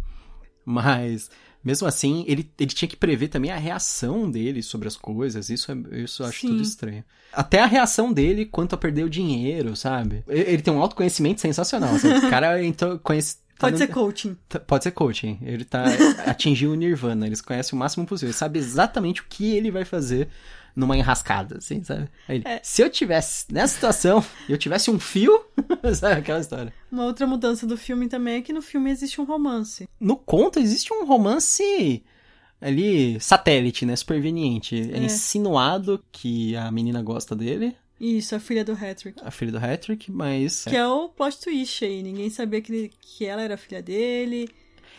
Mas, 0.65 1.31
mesmo 1.63 1.87
assim, 1.87 2.25
ele, 2.27 2.51
ele 2.59 2.71
tinha 2.71 2.89
que 2.89 2.97
prever 2.97 3.29
também 3.29 3.51
a 3.51 3.57
reação 3.57 4.31
dele 4.31 4.63
sobre 4.63 4.89
as 4.89 4.97
coisas. 4.97 5.51
Isso, 5.51 5.71
é, 5.71 6.03
isso 6.03 6.23
eu 6.23 6.27
acho 6.27 6.41
Sim. 6.41 6.49
tudo 6.49 6.63
estranho. 6.63 7.05
Até 7.33 7.61
a 7.61 7.67
reação 7.67 8.13
dele 8.13 8.47
quanto 8.47 8.75
a 8.75 8.79
perder 8.79 9.05
o 9.05 9.11
dinheiro, 9.11 9.77
sabe? 9.77 10.25
Ele, 10.27 10.63
tem 10.63 10.73
um 10.73 10.81
autoconhecimento 10.81 11.41
sensacional. 11.41 11.99
Sabe? 11.99 12.27
O 12.27 12.31
cara 12.31 12.63
então, 12.65 12.99
conhece. 12.99 13.37
tá 13.59 13.67
Pode 13.67 13.73
no- 13.73 13.79
ser 13.79 13.89
coaching. 13.89 14.37
Tá- 14.49 14.59
Pode 14.61 14.85
ser 14.85 14.91
coaching. 14.93 15.39
Ele 15.43 15.65
tá 15.65 15.85
atingiu 16.27 16.73
o 16.73 16.75
Nirvana. 16.75 17.27
Eles 17.27 17.41
conhecem 17.41 17.77
o 17.77 17.79
máximo 17.79 18.07
possível. 18.07 18.31
Ele 18.31 18.39
sabe 18.39 18.59
exatamente 18.59 19.21
o 19.21 19.25
que 19.29 19.55
ele 19.55 19.71
vai 19.71 19.85
fazer 19.85 20.29
numa 20.75 20.97
enrascada, 20.97 21.59
assim, 21.59 21.83
sabe? 21.83 22.09
Ele, 22.29 22.43
É. 22.47 22.61
Se 22.63 22.83
eu 22.83 22.91
tivesse 22.91 23.47
nessa 23.53 23.75
situação, 23.75 24.25
eu 24.49 24.57
tivesse 24.59 24.91
um 24.91 24.99
fio, 24.99 25.45
sabe 25.95 26.21
aquela 26.21 26.41
história. 26.41 26.73
Uma 26.91 27.05
outra 27.05 27.27
mudança 27.27 27.67
do 27.67 27.77
filme 27.77 28.09
também 28.09 28.37
é 28.37 28.43
que 28.43 28.53
no 28.53 28.63
filme 28.63 28.91
existe 28.91 29.21
um 29.21 29.25
romance. 29.25 29.89
No 29.99 30.17
conto 30.17 30.59
existe 30.59 30.93
um 30.93 31.05
romance 31.05 32.03
ali 32.61 33.19
satélite, 33.21 33.87
né? 33.87 33.97
Superveniente. 33.97 34.91
É, 34.93 34.99
É. 34.99 35.03
insinuado 35.05 36.03
que 36.13 36.55
a 36.57 36.71
menina 36.71 37.03
gosta 37.03 37.35
dele, 37.35 37.77
Isso, 37.99 38.35
a 38.35 38.41
filha 38.41 38.65
do 38.65 38.73
Hattrick. 38.73 39.21
a 39.23 39.31
filha 39.31 39.53
do 39.53 39.59
Hattrick, 39.59 40.11
mas 40.11 40.65
Que 40.65 40.77
é 40.77 40.87
o 40.87 41.09
plot 41.09 41.39
twist 41.41 41.85
aí. 41.85 42.03
Ninguém 42.03 42.31
sabia 42.31 42.61
que, 42.61 42.73
ele- 42.73 42.93
que 43.01 43.27
ela 43.27 43.43
era 43.43 43.57
filha 43.57 43.83
dele. 43.83 44.49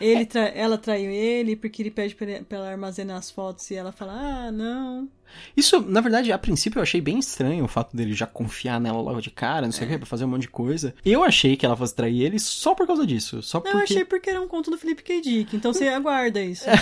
Ele 0.04 0.26
tra- 0.26 0.48
Ela 0.54 0.76
traiu 0.78 1.10
ele 1.10 1.54
porque 1.56 1.82
ele 1.82 1.90
pede 1.90 2.14
pra, 2.14 2.26
ele- 2.30 2.44
pra 2.44 2.58
ela 2.58 2.70
armazenar 2.70 3.16
as 3.16 3.30
fotos 3.30 3.70
e 3.70 3.74
ela 3.74 3.92
fala, 3.92 4.12
ah, 4.12 4.52
não. 4.52 5.08
Isso, 5.56 5.80
na 5.80 6.00
verdade, 6.02 6.30
a 6.30 6.36
princípio 6.38 6.78
eu 6.78 6.82
achei 6.82 7.00
bem 7.00 7.18
estranho 7.18 7.64
o 7.64 7.68
fato 7.68 7.96
dele 7.96 8.12
já 8.12 8.26
confiar 8.26 8.78
nela 8.80 9.00
logo 9.00 9.20
de 9.20 9.30
cara, 9.30 9.64
não 9.64 9.72
sei 9.72 9.86
o 9.86 9.88
É. 9.88 9.92
que, 9.92 9.98
pra 9.98 10.06
fazer 10.06 10.24
um 10.24 10.28
monte 10.28 10.42
de 10.42 10.48
coisa. 10.48 10.94
Eu 11.04 11.24
achei 11.24 11.56
que 11.56 11.64
ela 11.64 11.76
fosse 11.76 11.94
trair 11.94 12.20
ele 12.22 12.38
só 12.38 12.74
por 12.74 12.86
causa 12.86 13.06
disso. 13.06 13.42
Só 13.42 13.56
Não, 13.58 13.62
porque. 13.62 13.76
eu 13.78 13.82
achei 13.82 14.04
porque 14.04 14.28
era 14.28 14.40
um 14.40 14.46
conto 14.48 14.70
do 14.70 14.76
Felipe 14.76 15.02
K. 15.02 15.20
Dick, 15.22 15.56
então 15.56 15.72
você 15.72 15.88
aguarda 15.88 16.42
isso. 16.42 16.64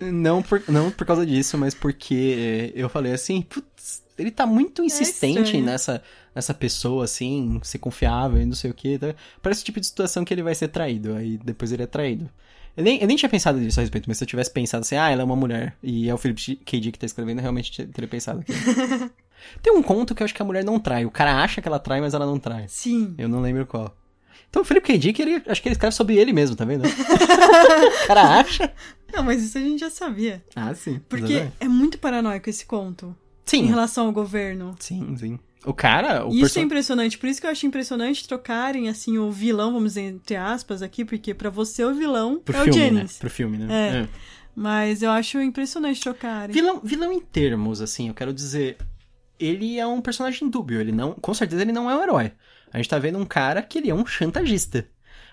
Não 0.00 0.42
por, 0.42 0.62
não 0.68 0.92
por 0.92 1.04
causa 1.04 1.26
disso, 1.26 1.58
mas 1.58 1.74
porque 1.74 2.70
eu 2.76 2.88
falei 2.88 3.12
assim, 3.12 3.44
ele 4.18 4.30
tá 4.30 4.44
muito 4.46 4.82
insistente 4.82 5.56
É 5.56 5.60
nessa, 5.60 6.02
nessa 6.34 6.52
pessoa, 6.52 7.04
assim, 7.04 7.60
ser 7.62 7.78
confiável 7.78 8.40
e 8.40 8.46
não 8.46 8.54
sei 8.54 8.70
o 8.70 8.74
que. 8.74 8.98
Parece 9.40 9.62
o 9.62 9.64
tipo 9.64 9.80
de 9.80 9.86
situação 9.86 10.24
que 10.24 10.34
ele 10.34 10.42
vai 10.42 10.54
ser 10.54 10.68
traído, 10.68 11.14
aí 11.14 11.38
depois 11.38 11.72
ele 11.72 11.84
é 11.84 11.86
traído. 11.86 12.28
Eu 12.76 12.84
nem, 12.84 13.00
eu 13.00 13.08
nem 13.08 13.16
tinha 13.16 13.28
pensado 13.28 13.58
nisso 13.58 13.80
a 13.80 13.82
respeito, 13.82 14.08
mas 14.08 14.18
se 14.18 14.24
eu 14.24 14.28
tivesse 14.28 14.52
pensado 14.52 14.82
assim, 14.82 14.96
ah, 14.96 15.10
ela 15.10 15.22
é 15.22 15.24
uma 15.24 15.34
mulher, 15.34 15.76
e 15.82 16.08
é 16.08 16.14
o 16.14 16.18
Philip 16.18 16.56
K. 16.64 16.80
Dick 16.80 16.92
que 16.92 16.98
tá 16.98 17.06
escrevendo, 17.06 17.38
eu 17.38 17.42
realmente 17.42 17.84
teria 17.86 18.08
pensado 18.08 18.40
aqui. 18.40 18.52
Tem 19.62 19.72
um 19.72 19.82
conto 19.82 20.14
que 20.14 20.22
eu 20.22 20.24
acho 20.24 20.34
que 20.34 20.42
a 20.42 20.44
mulher 20.44 20.64
não 20.64 20.78
trai. 20.78 21.04
O 21.04 21.10
cara 21.10 21.42
acha 21.42 21.60
que 21.60 21.68
ela 21.68 21.78
trai, 21.78 22.00
mas 22.00 22.14
ela 22.14 22.26
não 22.26 22.38
trai. 22.38 22.66
Sim. 22.68 23.14
Eu 23.18 23.28
não 23.28 23.40
lembro 23.40 23.66
qual. 23.66 23.96
Então 24.48 24.62
o 24.62 24.64
Philip 24.64 24.86
K. 24.86 24.98
Dick, 24.98 25.20
ele, 25.20 25.42
acho 25.46 25.60
que 25.60 25.68
ele 25.68 25.74
escreve 25.74 25.94
sobre 25.94 26.16
ele 26.16 26.32
mesmo, 26.32 26.56
tá 26.56 26.64
vendo? 26.64 26.84
o 26.86 28.06
cara 28.06 28.38
acha. 28.38 28.72
Não, 29.12 29.22
mas 29.22 29.42
isso 29.42 29.58
a 29.58 29.60
gente 29.60 29.80
já 29.80 29.90
sabia. 29.90 30.42
Ah, 30.54 30.74
sim. 30.74 31.00
Porque 31.08 31.48
é 31.60 31.68
muito 31.68 31.98
paranoico 31.98 32.48
esse 32.48 32.64
conto. 32.64 33.14
Em 33.56 33.62
Sim, 33.62 33.66
relação 33.66 34.06
ao 34.06 34.12
governo. 34.12 34.74
sim, 34.78 35.16
sim. 35.16 35.38
O 35.64 35.74
cara, 35.74 36.24
o 36.24 36.32
isso 36.32 36.58
é 36.58 36.62
impressionante, 36.62 37.18
por 37.18 37.28
isso 37.28 37.40
que 37.40 37.46
eu 37.46 37.50
acho 37.50 37.66
impressionante 37.66 38.26
trocarem, 38.28 38.88
assim, 38.88 39.18
o 39.18 39.30
vilão, 39.30 39.72
vamos 39.72 39.94
dizer, 39.94 40.02
entre 40.02 40.36
aspas 40.36 40.82
aqui, 40.82 41.04
porque 41.04 41.34
pra 41.34 41.50
você 41.50 41.84
o 41.84 41.92
vilão 41.92 42.40
Pro 42.44 42.56
é 42.56 42.60
o 42.60 42.64
filme, 42.64 42.78
né? 42.78 42.86
Jennings. 42.86 43.18
Pro 43.18 43.30
filme, 43.30 43.58
né? 43.58 43.66
É. 44.02 44.08
Mas 44.54 45.02
eu 45.02 45.10
acho 45.10 45.40
impressionante 45.40 46.00
trocarem. 46.00 46.54
Vilão, 46.54 46.80
vilão 46.82 47.12
em 47.12 47.20
termos, 47.20 47.80
assim, 47.80 48.08
eu 48.08 48.14
quero 48.14 48.32
dizer, 48.32 48.76
ele 49.38 49.78
é 49.78 49.86
um 49.86 50.00
personagem 50.00 50.48
dúbio, 50.48 50.80
ele 50.80 50.92
não, 50.92 51.12
com 51.12 51.34
certeza 51.34 51.62
ele 51.62 51.72
não 51.72 51.90
é 51.90 51.96
um 51.96 52.02
herói. 52.02 52.32
A 52.72 52.76
gente 52.76 52.88
tá 52.88 52.98
vendo 52.98 53.18
um 53.18 53.26
cara 53.26 53.62
que 53.62 53.78
ele 53.78 53.90
é 53.90 53.94
um 53.94 54.06
chantagista. 54.06 54.86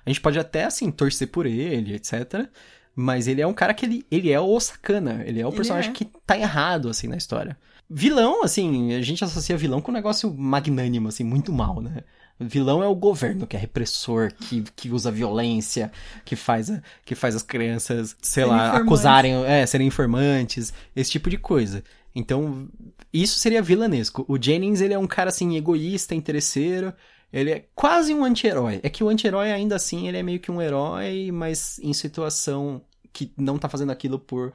A 0.06 0.10
gente 0.10 0.22
pode 0.22 0.40
até, 0.40 0.66
assim, 0.66 0.92
torcer 0.92 1.28
por 1.28 1.46
ele, 1.46 1.96
etc. 1.96 2.48
Mas 2.96 3.28
ele 3.28 3.42
é 3.42 3.48
um 3.48 3.54
cara 3.54 3.74
que 3.74 3.86
ele, 3.86 4.06
ele 4.10 4.32
é 4.32 4.40
o 4.40 4.60
sacana, 4.60 5.24
ele 5.26 5.42
é 5.42 5.46
o 5.46 5.52
personagem 5.52 5.92
é. 5.92 5.94
que 5.94 6.06
tá 6.26 6.38
errado, 6.38 6.90
assim, 6.90 7.08
na 7.08 7.18
história. 7.18 7.58
Vilão, 7.90 8.44
assim, 8.44 8.94
a 8.94 9.02
gente 9.02 9.24
associa 9.24 9.56
vilão 9.58 9.80
com 9.82 9.92
um 9.92 9.94
negócio 9.94 10.34
magnânimo, 10.34 11.08
assim, 11.08 11.24
muito 11.24 11.54
mal, 11.54 11.82
né? 11.82 12.04
Vilão 12.40 12.84
é 12.84 12.88
o 12.88 12.96
governo, 12.96 13.46
que 13.48 13.56
é 13.56 13.60
repressor, 13.60 14.34
que, 14.34 14.64
que 14.76 14.90
usa 14.90 15.12
violência, 15.12 15.92
que 16.26 16.36
faz, 16.36 16.70
a- 16.70 16.82
que 17.06 17.16
faz 17.16 17.36
as 17.36 17.44
crianças, 17.44 18.16
sei 18.22 18.44
Serem 18.44 18.50
lá, 18.50 18.68
informantes. 18.68 18.86
acusarem, 18.88 19.46
é, 19.46 19.66
serem 19.66 19.88
informantes, 19.88 20.74
esse 20.96 21.12
tipo 21.12 21.30
de 21.30 21.38
coisa. 21.38 21.84
Então, 22.14 22.68
isso 23.14 23.38
seria 23.40 23.62
vilanesco. 23.62 24.26
O 24.28 24.42
Jennings, 24.42 24.82
ele 24.82 24.94
é 24.94 25.00
um 25.00 25.08
cara, 25.08 25.30
assim, 25.30 25.56
egoísta, 25.56 26.16
interesseiro, 26.16 26.94
ele 27.32 27.52
é 27.52 27.66
quase 27.76 28.14
um 28.14 28.24
anti-herói. 28.26 28.80
É 28.84 28.90
que 28.90 29.04
o 29.04 29.10
anti-herói, 29.10 29.52
ainda 29.52 29.76
assim, 29.76 30.08
ele 30.08 30.18
é 30.18 30.24
meio 30.24 30.40
que 30.40 30.52
um 30.52 30.62
herói, 30.62 31.30
mas 31.32 31.80
em 31.80 31.94
situação 31.94 32.82
que 33.14 33.32
não 33.38 33.58
tá 33.58 33.70
fazendo 33.70 33.92
aquilo 33.92 34.20
por, 34.20 34.52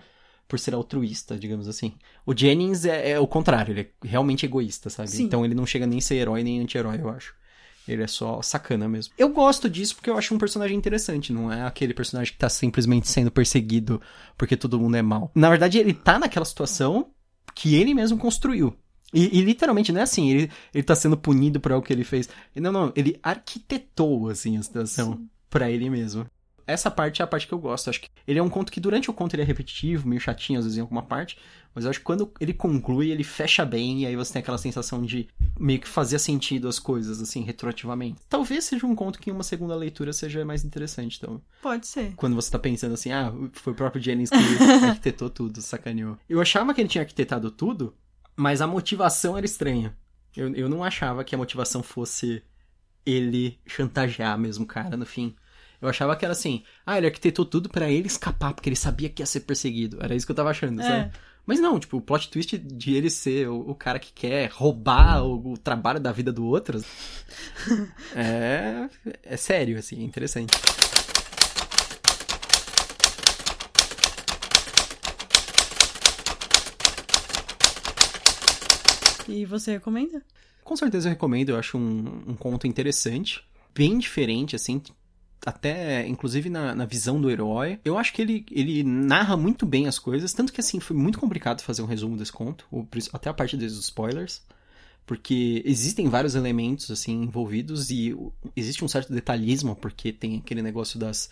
por 0.51 0.59
ser 0.59 0.75
altruísta, 0.75 1.39
digamos 1.39 1.69
assim. 1.69 1.95
O 2.27 2.37
Jennings 2.37 2.85
é, 2.85 3.13
é 3.13 3.21
o 3.21 3.27
contrário, 3.27 3.73
ele 3.73 3.81
é 3.83 4.07
realmente 4.07 4.45
egoísta, 4.45 4.91
sabe? 4.91 5.09
Sim. 5.09 5.23
Então 5.23 5.45
ele 5.45 5.55
não 5.55 5.65
chega 5.65 5.87
nem 5.87 5.99
a 5.99 6.03
ser 6.03 6.17
herói 6.17 6.43
nem 6.43 6.61
anti-herói, 6.61 7.01
eu 7.01 7.09
acho. 7.09 7.35
Ele 7.87 8.03
é 8.03 8.07
só 8.07 8.43
sacana 8.43 8.89
mesmo. 8.89 9.15
Eu 9.17 9.31
gosto 9.31 9.71
disso 9.71 9.95
porque 9.95 10.11
eu 10.11 10.19
acho 10.19 10.35
um 10.35 10.39
personagem 10.39 10.77
interessante, 10.77 11.33
não 11.33 11.53
é 11.53 11.63
aquele 11.63 11.95
personagem 11.95 12.33
que 12.33 12.39
tá 12.39 12.49
simplesmente 12.49 13.09
sendo 13.09 13.31
perseguido 13.31 14.03
porque 14.37 14.57
todo 14.57 14.79
mundo 14.79 14.97
é 14.97 15.03
mal. 15.03 15.31
Na 15.35 15.49
verdade, 15.49 15.79
ele 15.79 15.95
tá 15.95 16.19
naquela 16.19 16.45
situação 16.45 17.11
que 17.55 17.77
ele 17.77 17.95
mesmo 17.95 18.19
construiu. 18.19 18.77
E, 19.13 19.39
e 19.39 19.43
literalmente 19.43 19.93
não 19.93 20.01
é 20.01 20.05
assim, 20.05 20.31
ele, 20.31 20.51
ele 20.75 20.83
tá 20.83 20.95
sendo 20.95 21.17
punido 21.17 21.61
por 21.61 21.73
algo 21.73 21.87
que 21.87 21.93
ele 21.93 22.05
fez. 22.05 22.29
Não, 22.55 22.73
não, 22.73 22.93
ele 22.97 23.19
arquitetou, 23.23 24.29
assim, 24.29 24.57
a 24.57 24.63
situação 24.63 25.27
pra 25.49 25.71
ele 25.71 25.89
mesmo. 25.89 26.27
Essa 26.71 26.91
parte 26.91 27.21
é 27.21 27.25
a 27.25 27.27
parte 27.27 27.47
que 27.47 27.53
eu 27.53 27.59
gosto. 27.59 27.91
Acho 27.91 28.01
que 28.01 28.09
ele 28.27 28.39
é 28.39 28.43
um 28.43 28.49
conto 28.49 28.71
que 28.71 28.81
durante 28.81 29.11
o 29.11 29.13
conto 29.13 29.35
ele 29.35 29.43
é 29.43 29.45
repetitivo, 29.45 30.09
meio 30.09 30.21
chatinho 30.21 30.59
às 30.59 30.65
vezes 30.65 30.79
em 30.79 30.81
alguma 30.81 31.03
parte, 31.03 31.39
mas 31.75 31.85
eu 31.85 31.91
acho 31.91 32.01
que 32.01 32.05
quando 32.05 32.33
ele 32.41 32.53
conclui, 32.53 33.11
ele 33.11 33.23
fecha 33.23 33.65
bem 33.65 34.03
e 34.03 34.07
aí 34.07 34.17
você 34.17 34.33
tem 34.33 34.41
aquela 34.41 34.59
sensação 34.59 35.03
de 35.03 35.29
meio 35.59 35.81
que 35.81 35.89
fazia 35.89 36.19
sentido 36.19 36.69
as 36.69 36.79
coisas, 36.79 37.21
assim, 37.21 37.43
retroativamente. 37.43 38.21
Talvez 38.29 38.65
seja 38.65 38.87
um 38.87 38.95
conto 38.95 39.19
que 39.19 39.31
em 39.31 39.33
uma 39.33 39.43
segunda 39.43 39.75
leitura 39.77 40.13
seja 40.13 40.45
mais 40.45 40.65
interessante, 40.65 41.19
então. 41.21 41.41
Pode 41.63 41.87
ser. 41.87 42.13
Quando 42.17 42.35
você 42.35 42.51
tá 42.51 42.59
pensando 42.59 42.95
assim, 42.95 43.13
ah, 43.13 43.33
foi 43.53 43.73
o 43.73 43.77
próprio 43.77 44.03
Jennings 44.03 44.31
que 44.31 44.37
arquitetou 44.85 45.31
tudo, 45.31 45.63
sacaneou. 45.63 46.19
Eu 46.29 46.41
achava 46.41 46.75
que 46.75 46.81
ele 46.81 46.89
tinha 46.89 47.03
arquitetado 47.03 47.51
tudo, 47.51 47.95
mas 48.35 48.61
a 48.61 48.67
motivação 48.67 49.37
era 49.37 49.47
estranha. 49.47 49.97
Eu, 50.37 50.55
eu 50.55 50.69
não 50.69 50.83
achava 50.83 51.25
que 51.25 51.35
a 51.35 51.39
motivação 51.39 51.83
fosse 51.83 52.43
ele 53.05 53.59
chantagear 53.67 54.39
mesmo 54.39 54.65
o 54.65 54.69
cara 54.69 54.97
no 54.97 55.07
fim. 55.07 55.35
Eu 55.81 55.89
achava 55.89 56.15
que 56.15 56.25
era 56.25 56.33
assim, 56.33 56.63
ah, 56.85 56.99
ele 56.99 57.07
arquitetou 57.07 57.45
tudo 57.45 57.69
pra 57.69 57.91
ele 57.91 58.07
escapar, 58.07 58.53
porque 58.53 58.69
ele 58.69 58.77
sabia 58.77 59.09
que 59.09 59.23
ia 59.23 59.27
ser 59.27 59.41
perseguido. 59.41 59.99
Era 60.01 60.15
isso 60.15 60.27
que 60.27 60.33
eu 60.33 60.37
tava 60.37 60.51
achando, 60.51 60.81
É. 60.81 60.85
sabe? 60.85 61.13
Mas 61.47 61.59
não, 61.59 61.81
tipo, 61.81 61.97
o 61.97 62.01
plot 62.03 62.29
twist 62.31 62.59
de 62.59 62.95
ele 62.95 63.09
ser 63.09 63.49
o, 63.49 63.71
o 63.71 63.75
cara 63.75 63.99
que 63.99 64.13
quer 64.13 64.51
roubar 64.51 65.25
o, 65.25 65.53
o, 65.53 65.59
trabalho 65.59 65.99
da 65.99 66.13
vida 66.13 66.31
do 66.31 66.45
outro 66.45 66.81
é, 68.15 68.89
é 69.23 69.37
sério, 69.37 69.79
assim, 69.79 70.01
é 70.01 70.05
interessante. 70.05 70.53
E 79.27 79.45
você 79.47 79.73
recomenda? 79.73 80.23
Com 80.63 80.77
certeza 80.77 81.09
eu 81.09 81.13
recomendo, 81.13 81.51
eu 81.51 81.57
acho 81.59 81.79
um, 81.79 82.23
um 82.29 82.35
conto 82.37 82.67
interessante, 82.67 83.43
bem 83.75 83.99
diferente, 83.99 84.55
assim, 84.55 84.81
até, 85.45 86.07
inclusive 86.07 86.51
na, 86.51 86.75
na, 86.75 86.85
visão 86.85 87.21
do 87.21 87.31
herói. 87.31 87.81
Eu 87.85 87.97
acho 87.97 88.13
que 88.13 88.23
ele, 88.23 88.45
ele 88.51 88.83
narra 88.83 89.37
muito 89.37 89.65
bem 89.65 89.87
as 89.87 89.99
coisas, 89.99 90.33
tanto 90.33 90.53
que, 90.53 90.61
assim, 90.61 90.81
foi 90.81 90.97
muito 90.97 91.19
complicado 91.19 91.63
fazer 91.63 91.83
um 91.83 91.87
resumo 91.87 92.17
desse 92.17 92.33
conto, 92.33 92.67
até 93.13 93.31
a 93.31 93.35
parte 93.35 93.57
dos 93.57 93.79
spoilers, 93.79 94.43
porque 95.07 95.63
existem 95.65 96.09
vários 96.09 96.35
elementos, 96.35 96.91
assim, 96.91 97.23
envolvidos 97.23 97.91
e 97.91 98.15
existe 98.55 98.85
um 98.85 98.89
certo 98.89 99.13
detalhismo, 99.13 99.75
porque 99.75 100.13
tem 100.13 100.39
aquele 100.39 100.63
negócio 100.63 100.99
das 100.99 101.31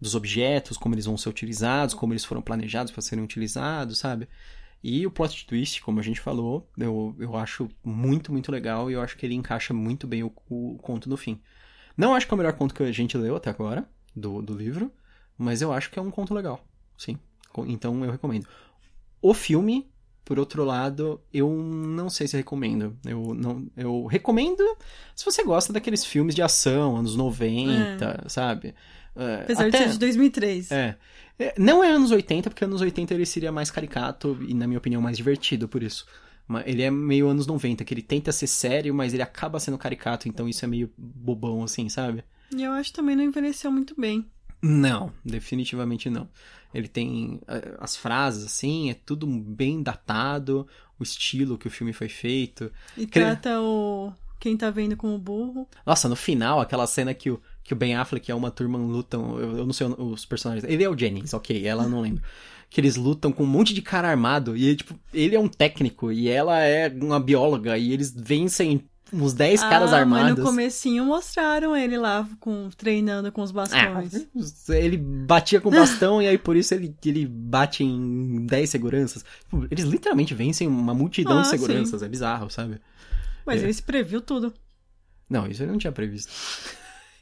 dos 0.00 0.14
objetos, 0.14 0.76
como 0.76 0.94
eles 0.94 1.06
vão 1.06 1.16
ser 1.16 1.28
utilizados, 1.28 1.94
como 1.94 2.12
eles 2.12 2.24
foram 2.24 2.42
planejados 2.42 2.92
para 2.92 3.00
serem 3.00 3.24
utilizados, 3.24 3.98
sabe? 3.98 4.28
E 4.82 5.06
o 5.06 5.10
plot 5.10 5.46
twist, 5.46 5.80
como 5.80 5.98
a 5.98 6.02
gente 6.02 6.20
falou, 6.20 6.68
eu, 6.76 7.16
eu 7.18 7.36
acho 7.36 7.70
muito, 7.82 8.30
muito 8.30 8.52
legal 8.52 8.90
e 8.90 8.94
eu 8.94 9.00
acho 9.00 9.16
que 9.16 9.24
ele 9.24 9.34
encaixa 9.34 9.72
muito 9.72 10.06
bem 10.06 10.22
o, 10.22 10.32
o 10.50 10.76
conto 10.82 11.08
no 11.08 11.16
fim. 11.16 11.40
Não 11.96 12.14
acho 12.14 12.26
que 12.26 12.34
é 12.34 12.36
o 12.36 12.38
melhor 12.38 12.52
conto 12.54 12.74
que 12.74 12.82
a 12.82 12.92
gente 12.92 13.16
leu 13.16 13.36
até 13.36 13.50
agora, 13.50 13.86
do, 14.14 14.40
do 14.42 14.54
livro, 14.54 14.90
mas 15.36 15.62
eu 15.62 15.72
acho 15.72 15.90
que 15.90 15.98
é 15.98 16.02
um 16.02 16.10
conto 16.10 16.34
legal, 16.34 16.64
sim. 16.96 17.18
Então 17.66 18.04
eu 18.04 18.10
recomendo. 18.10 18.46
O 19.22 19.32
filme, 19.32 19.88
por 20.24 20.38
outro 20.38 20.64
lado, 20.64 21.20
eu 21.32 21.48
não 21.50 22.10
sei 22.10 22.26
se 22.26 22.36
recomendo. 22.36 22.96
Eu 23.04 23.34
não, 23.34 23.66
eu 23.76 24.06
recomendo 24.06 24.64
se 25.14 25.24
você 25.24 25.44
gosta 25.44 25.72
daqueles 25.72 26.04
filmes 26.04 26.34
de 26.34 26.42
ação, 26.42 26.96
anos 26.96 27.14
90, 27.14 28.22
é. 28.24 28.28
sabe? 28.28 28.74
É, 29.16 29.42
Apesar 29.42 29.68
até, 29.68 29.78
de 29.78 29.84
ser 29.84 29.90
de 29.92 29.98
2003. 29.98 30.72
É. 30.72 30.96
é. 31.38 31.54
Não 31.56 31.82
é 31.82 31.90
anos 31.90 32.10
80, 32.10 32.50
porque 32.50 32.64
anos 32.64 32.80
80 32.80 33.14
ele 33.14 33.26
seria 33.26 33.52
mais 33.52 33.70
caricato 33.70 34.36
e, 34.46 34.52
na 34.54 34.66
minha 34.66 34.78
opinião, 34.78 35.00
mais 35.00 35.16
divertido 35.16 35.68
por 35.68 35.82
isso. 35.82 36.06
Ele 36.66 36.82
é 36.82 36.90
meio 36.90 37.28
anos 37.28 37.46
90, 37.46 37.84
que 37.84 37.94
ele 37.94 38.02
tenta 38.02 38.30
ser 38.32 38.46
sério, 38.46 38.94
mas 38.94 39.14
ele 39.14 39.22
acaba 39.22 39.58
sendo 39.58 39.78
caricato, 39.78 40.28
então 40.28 40.48
isso 40.48 40.64
é 40.64 40.68
meio 40.68 40.90
bobão, 40.96 41.62
assim, 41.62 41.88
sabe? 41.88 42.22
E 42.54 42.62
eu 42.62 42.72
acho 42.72 42.90
que 42.90 42.96
também 42.96 43.16
não 43.16 43.24
envelheceu 43.24 43.72
muito 43.72 43.98
bem. 43.98 44.26
Não, 44.62 45.12
definitivamente 45.24 46.08
não. 46.08 46.28
Ele 46.72 46.88
tem 46.88 47.40
eh, 47.48 47.76
as 47.78 47.96
frases, 47.96 48.44
assim, 48.44 48.90
é 48.90 48.94
tudo 48.94 49.26
bem 49.26 49.82
datado, 49.82 50.66
o 50.98 51.02
estilo 51.02 51.58
que 51.58 51.68
o 51.68 51.70
filme 51.70 51.92
foi 51.92 52.08
feito. 52.08 52.70
E 52.96 53.06
trata 53.06 53.60
o 53.60 54.12
quem 54.44 54.56
tá 54.58 54.70
vendo 54.70 54.96
como 54.96 55.18
burro. 55.18 55.66
Nossa, 55.86 56.06
no 56.08 56.16
final, 56.16 56.60
aquela 56.60 56.86
cena 56.86 57.14
que 57.14 57.30
o, 57.30 57.40
que 57.64 57.72
o 57.72 57.76
Ben 57.76 57.96
Affleck 57.96 58.30
e 58.30 58.34
Uma 58.34 58.50
Turma 58.50 58.78
lutam, 58.78 59.38
eu, 59.40 59.58
eu 59.58 59.66
não 59.66 59.72
sei 59.72 59.86
os 59.86 60.24
personagens. 60.24 60.70
Ele 60.70 60.84
é 60.84 60.88
o 60.88 60.96
Jennings, 60.96 61.34
ok, 61.34 61.66
ela 61.66 61.88
não 61.88 62.00
lembro 62.00 62.22
que 62.74 62.80
eles 62.80 62.96
lutam 62.96 63.30
com 63.30 63.44
um 63.44 63.46
monte 63.46 63.72
de 63.72 63.80
cara 63.80 64.08
armado. 64.08 64.56
E, 64.56 64.74
tipo, 64.74 64.98
ele 65.12 65.36
é 65.36 65.38
um 65.38 65.46
técnico 65.46 66.10
e 66.10 66.28
ela 66.28 66.60
é 66.60 66.88
uma 66.88 67.20
bióloga. 67.20 67.78
E 67.78 67.92
eles 67.92 68.12
vencem 68.12 68.84
uns 69.12 69.32
10 69.32 69.62
ah, 69.62 69.68
caras 69.68 69.92
armados. 69.92 70.30
Mas 70.30 70.38
no 70.38 70.44
comecinho 70.44 71.04
mostraram 71.04 71.76
ele 71.76 71.96
lá 71.96 72.28
com, 72.40 72.68
treinando 72.76 73.30
com 73.30 73.42
os 73.42 73.52
bastões. 73.52 74.26
É, 74.68 74.84
ele 74.84 74.96
batia 74.96 75.60
com 75.60 75.68
o 75.68 75.72
bastão 75.72 76.20
e 76.20 76.26
aí 76.26 76.36
por 76.36 76.56
isso 76.56 76.74
ele, 76.74 76.94
ele 77.04 77.26
bate 77.26 77.84
em 77.84 78.44
10 78.44 78.70
seguranças. 78.70 79.24
Tipo, 79.44 79.68
eles 79.70 79.84
literalmente 79.84 80.34
vencem 80.34 80.66
uma 80.66 80.94
multidão 80.94 81.38
ah, 81.38 81.42
de 81.42 81.48
seguranças. 81.48 82.00
Sim. 82.00 82.06
É 82.06 82.08
bizarro, 82.08 82.50
sabe? 82.50 82.80
Mas 83.46 83.60
é. 83.60 83.64
ele 83.64 83.72
se 83.72 83.82
previu 83.82 84.20
tudo. 84.20 84.52
Não, 85.30 85.46
isso 85.46 85.62
ele 85.62 85.70
não 85.70 85.78
tinha 85.78 85.92
previsto. 85.92 86.32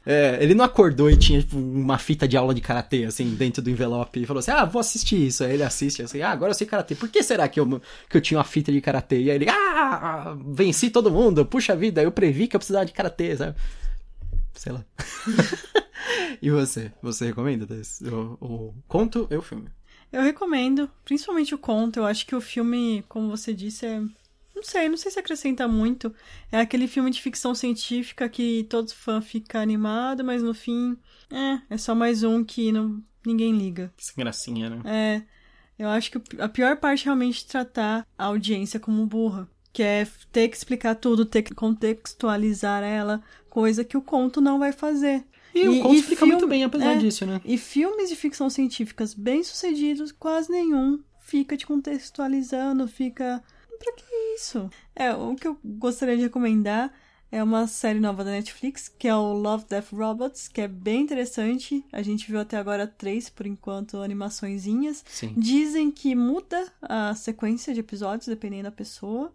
É, 0.05 0.37
ele 0.41 0.53
não 0.53 0.65
acordou 0.65 1.09
e 1.09 1.15
tinha 1.15 1.41
tipo, 1.41 1.57
uma 1.57 1.97
fita 1.97 2.27
de 2.27 2.35
aula 2.35 2.53
de 2.53 2.59
karatê, 2.59 3.05
assim, 3.05 3.35
dentro 3.35 3.61
do 3.61 3.69
envelope. 3.69 4.21
E 4.21 4.25
falou 4.25 4.39
assim: 4.39 4.51
Ah, 4.51 4.65
vou 4.65 4.79
assistir 4.79 5.27
isso. 5.27 5.43
Aí 5.43 5.53
ele 5.53 5.63
assiste, 5.63 6.01
assim, 6.01 6.21
ah, 6.21 6.31
agora 6.31 6.51
eu 6.51 6.55
sei 6.55 6.67
karatê. 6.67 6.93
Por 6.93 7.09
que 7.09 7.23
será 7.23 7.47
que 7.47 7.59
eu, 7.59 7.81
que 8.09 8.17
eu 8.17 8.21
tinha 8.21 8.37
uma 8.37 8.43
fita 8.43 8.71
de 8.71 8.81
karatê? 8.81 9.21
E 9.21 9.31
aí 9.31 9.37
ele, 9.37 9.49
ah, 9.49 10.35
venci 10.45 10.89
todo 10.89 11.11
mundo, 11.11 11.45
puxa 11.45 11.75
vida, 11.75 12.03
eu 12.03 12.11
previ 12.11 12.47
que 12.47 12.55
eu 12.55 12.59
precisava 12.59 12.85
de 12.85 12.91
karatê, 12.91 13.35
sabe? 13.37 13.55
Sei 14.53 14.71
lá. 14.71 14.83
e 16.41 16.49
você? 16.49 16.91
Você 17.01 17.27
recomenda 17.27 17.65
o, 18.11 18.45
o 18.45 18.73
conto 18.87 19.27
e 19.31 19.35
o 19.35 19.41
filme? 19.41 19.69
Eu 20.11 20.21
recomendo, 20.21 20.89
principalmente 21.05 21.55
o 21.55 21.57
conto. 21.57 21.99
Eu 21.99 22.05
acho 22.05 22.27
que 22.27 22.35
o 22.35 22.41
filme, 22.41 23.03
como 23.07 23.29
você 23.29 23.53
disse, 23.53 23.85
é 23.85 24.01
não 24.63 24.69
sei, 24.69 24.89
não 24.89 24.97
sei 24.97 25.11
se 25.11 25.19
acrescenta 25.19 25.67
muito. 25.67 26.13
É 26.51 26.59
aquele 26.59 26.87
filme 26.87 27.11
de 27.11 27.21
ficção 27.21 27.53
científica 27.53 28.29
que 28.29 28.65
todos 28.69 28.93
fã 28.93 29.21
fica 29.21 29.59
animado, 29.59 30.23
mas 30.23 30.41
no 30.41 30.53
fim, 30.53 30.97
é, 31.29 31.59
é 31.69 31.77
só 31.77 31.93
mais 31.93 32.23
um 32.23 32.43
que 32.43 32.71
não, 32.71 33.03
ninguém 33.25 33.51
liga. 33.51 33.93
Sem 33.97 34.15
gracinha, 34.17 34.69
né? 34.69 34.81
É. 34.85 35.21
Eu 35.77 35.89
acho 35.89 36.11
que 36.11 36.21
a 36.39 36.47
pior 36.47 36.77
parte 36.77 37.01
é 37.01 37.05
realmente 37.05 37.45
tratar 37.45 38.07
a 38.17 38.25
audiência 38.25 38.79
como 38.79 39.05
burra. 39.05 39.49
Que 39.73 39.81
é 39.81 40.07
ter 40.31 40.47
que 40.47 40.55
explicar 40.55 40.95
tudo, 40.95 41.25
ter 41.25 41.41
que 41.41 41.55
contextualizar 41.55 42.83
ela, 42.83 43.23
coisa 43.49 43.83
que 43.83 43.97
o 43.97 44.01
conto 44.03 44.39
não 44.39 44.59
vai 44.59 44.71
fazer. 44.71 45.25
E, 45.53 45.61
e 45.61 45.67
o 45.67 45.81
conto 45.81 45.95
e 45.95 45.99
explica 45.99 46.25
muito 46.27 46.47
bem, 46.47 46.63
apesar 46.63 46.93
é, 46.93 46.97
disso, 46.97 47.25
né? 47.25 47.41
E 47.43 47.57
filmes 47.57 48.07
de 48.09 48.15
ficção 48.15 48.51
científicas 48.51 49.15
bem 49.15 49.43
sucedidos, 49.43 50.11
quase 50.11 50.51
nenhum 50.51 50.99
fica 51.23 51.57
te 51.57 51.65
contextualizando, 51.65 52.87
fica 52.87 53.43
pra 53.83 53.93
que 53.93 54.15
isso? 54.35 54.69
É, 54.95 55.13
o 55.13 55.35
que 55.35 55.47
eu 55.47 55.57
gostaria 55.63 56.15
de 56.15 56.23
recomendar 56.23 56.93
é 57.31 57.41
uma 57.41 57.65
série 57.65 57.99
nova 57.99 58.23
da 58.23 58.29
Netflix, 58.29 58.87
que 58.87 59.07
é 59.07 59.15
o 59.15 59.33
Love, 59.33 59.65
Death, 59.67 59.91
Robots, 59.91 60.47
que 60.47 60.61
é 60.61 60.67
bem 60.67 61.01
interessante. 61.01 61.83
A 61.91 62.03
gente 62.03 62.29
viu 62.29 62.39
até 62.39 62.57
agora 62.57 62.85
três, 62.85 63.27
por 63.27 63.47
enquanto, 63.47 63.97
animaçõezinhas. 63.97 65.03
Sim. 65.07 65.33
Dizem 65.35 65.89
que 65.89 66.13
muda 66.13 66.71
a 66.79 67.15
sequência 67.15 67.73
de 67.73 67.79
episódios, 67.79 68.27
dependendo 68.27 68.65
da 68.65 68.71
pessoa. 68.71 69.33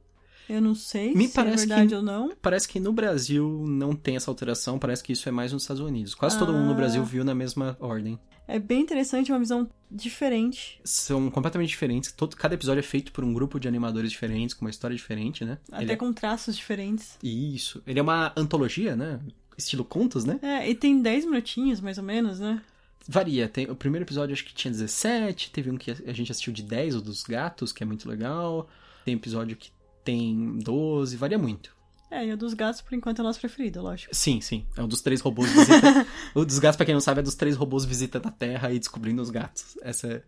Eu 0.48 0.60
não 0.60 0.74
sei 0.74 1.14
Me 1.14 1.28
se 1.28 1.38
é 1.38 1.44
verdade 1.44 1.94
ou 1.94 2.02
não. 2.02 2.32
Parece 2.40 2.66
que 2.66 2.80
no 2.80 2.92
Brasil 2.92 3.64
não 3.68 3.94
tem 3.94 4.16
essa 4.16 4.30
alteração, 4.30 4.78
parece 4.78 5.02
que 5.02 5.12
isso 5.12 5.28
é 5.28 5.32
mais 5.32 5.52
nos 5.52 5.62
Estados 5.62 5.82
Unidos. 5.82 6.14
Quase 6.14 6.36
ah. 6.36 6.38
todo 6.38 6.52
mundo 6.52 6.68
no 6.68 6.74
Brasil 6.74 7.02
ah. 7.02 7.04
viu 7.04 7.24
na 7.24 7.34
mesma 7.34 7.76
ordem. 7.80 8.18
É 8.46 8.58
bem 8.58 8.80
interessante, 8.80 9.30
uma 9.30 9.38
visão 9.38 9.68
diferente. 9.90 10.80
São 10.82 11.30
completamente 11.30 11.68
diferentes. 11.68 12.10
Todo, 12.10 12.34
cada 12.34 12.54
episódio 12.54 12.80
é 12.80 12.82
feito 12.82 13.12
por 13.12 13.22
um 13.22 13.34
grupo 13.34 13.60
de 13.60 13.68
animadores 13.68 14.10
diferentes, 14.10 14.54
com 14.54 14.64
uma 14.64 14.70
história 14.70 14.96
diferente, 14.96 15.44
né? 15.44 15.58
Até 15.70 15.82
Ele 15.82 15.92
é 15.92 15.96
com 15.96 16.08
é... 16.08 16.12
traços 16.14 16.56
diferentes. 16.56 17.18
Isso. 17.22 17.82
Ele 17.86 17.98
é 17.98 18.02
uma 18.02 18.32
antologia, 18.34 18.96
né? 18.96 19.20
Estilo 19.56 19.84
contos, 19.84 20.24
né? 20.24 20.38
É, 20.40 20.70
e 20.70 20.74
tem 20.74 21.02
10 21.02 21.26
minutinhos, 21.26 21.80
mais 21.80 21.98
ou 21.98 22.04
menos, 22.04 22.40
né? 22.40 22.62
Varia. 23.06 23.48
Tem, 23.48 23.70
o 23.70 23.76
primeiro 23.76 24.04
episódio 24.04 24.32
acho 24.32 24.44
que 24.44 24.54
tinha 24.54 24.70
17, 24.70 25.50
teve 25.50 25.70
um 25.70 25.76
que 25.76 25.90
a 25.90 26.12
gente 26.14 26.32
assistiu 26.32 26.52
de 26.52 26.62
10, 26.62 26.96
o 26.96 27.00
dos 27.02 27.22
gatos, 27.22 27.70
que 27.70 27.82
é 27.82 27.86
muito 27.86 28.08
legal. 28.08 28.66
Tem 29.04 29.14
episódio 29.14 29.56
que 29.56 29.70
tem 30.08 30.58
12, 30.60 31.18
varia 31.18 31.36
muito. 31.36 31.76
É, 32.10 32.24
e 32.24 32.32
o 32.32 32.36
dos 32.36 32.54
gatos, 32.54 32.80
por 32.80 32.94
enquanto, 32.94 33.18
é 33.18 33.22
o 33.22 33.24
nosso 33.24 33.38
preferido, 33.38 33.82
lógico. 33.82 34.14
Sim, 34.16 34.40
sim. 34.40 34.64
É 34.74 34.82
um 34.82 34.88
dos 34.88 35.02
três 35.02 35.20
robôs 35.20 35.52
visita. 35.52 36.06
o 36.34 36.46
dos 36.46 36.58
gatos, 36.58 36.78
pra 36.78 36.86
quem 36.86 36.94
não 36.94 37.00
sabe, 37.00 37.20
é 37.20 37.22
dos 37.22 37.34
três 37.34 37.54
robôs 37.54 37.84
visita 37.84 38.18
da 38.18 38.30
Terra 38.30 38.72
e 38.72 38.78
descobrindo 38.78 39.20
os 39.20 39.28
gatos. 39.28 39.76
Essa 39.82 40.24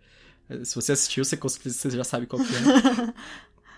é... 0.51 0.65
Se 0.65 0.75
você 0.75 0.93
assistiu, 0.93 1.25
você, 1.25 1.37
você 1.37 1.91
já 1.91 2.05
sabe 2.05 2.27
qual 2.27 2.43
que 2.43 2.53
é. 2.55 3.15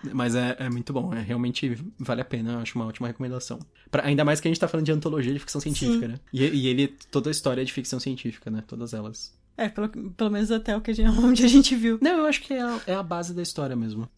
Mas 0.13 0.35
é, 0.35 0.57
é, 0.59 0.69
muito 0.69 0.91
bom, 0.91 1.13
é 1.13 1.21
realmente 1.21 1.77
vale 1.97 2.19
a 2.19 2.25
pena, 2.25 2.51
eu 2.51 2.59
acho 2.59 2.77
uma 2.77 2.85
ótima 2.85 3.07
recomendação. 3.07 3.57
Pra, 3.89 4.05
ainda 4.05 4.25
mais 4.25 4.41
que 4.41 4.49
a 4.49 4.51
gente 4.51 4.59
tá 4.59 4.67
falando 4.67 4.85
de 4.85 4.91
antologia 4.91 5.31
de 5.31 5.39
ficção 5.39 5.61
científica, 5.61 6.07
Sim. 6.07 6.11
né? 6.11 6.19
E, 6.33 6.43
e, 6.43 6.67
ele, 6.67 6.89
toda 7.09 7.29
a 7.29 7.31
história 7.31 7.61
é 7.61 7.63
de 7.63 7.71
ficção 7.71 8.01
científica, 8.01 8.51
né? 8.51 8.61
Todas 8.67 8.93
elas. 8.93 9.33
É, 9.55 9.69
pelo, 9.69 9.87
pelo 9.87 10.29
menos 10.29 10.51
até 10.51 10.75
o 10.75 10.81
que 10.81 10.91
a 10.91 10.93
gente, 10.93 11.07
onde 11.23 11.45
a 11.45 11.47
gente 11.47 11.73
viu. 11.73 11.99
Não, 12.01 12.17
eu 12.17 12.25
acho 12.25 12.41
que 12.41 12.53
é 12.53 12.61
a, 12.61 12.81
é 12.87 12.93
a 12.93 13.03
base 13.03 13.33
da 13.33 13.41
história 13.41 13.77
mesmo. 13.77 14.09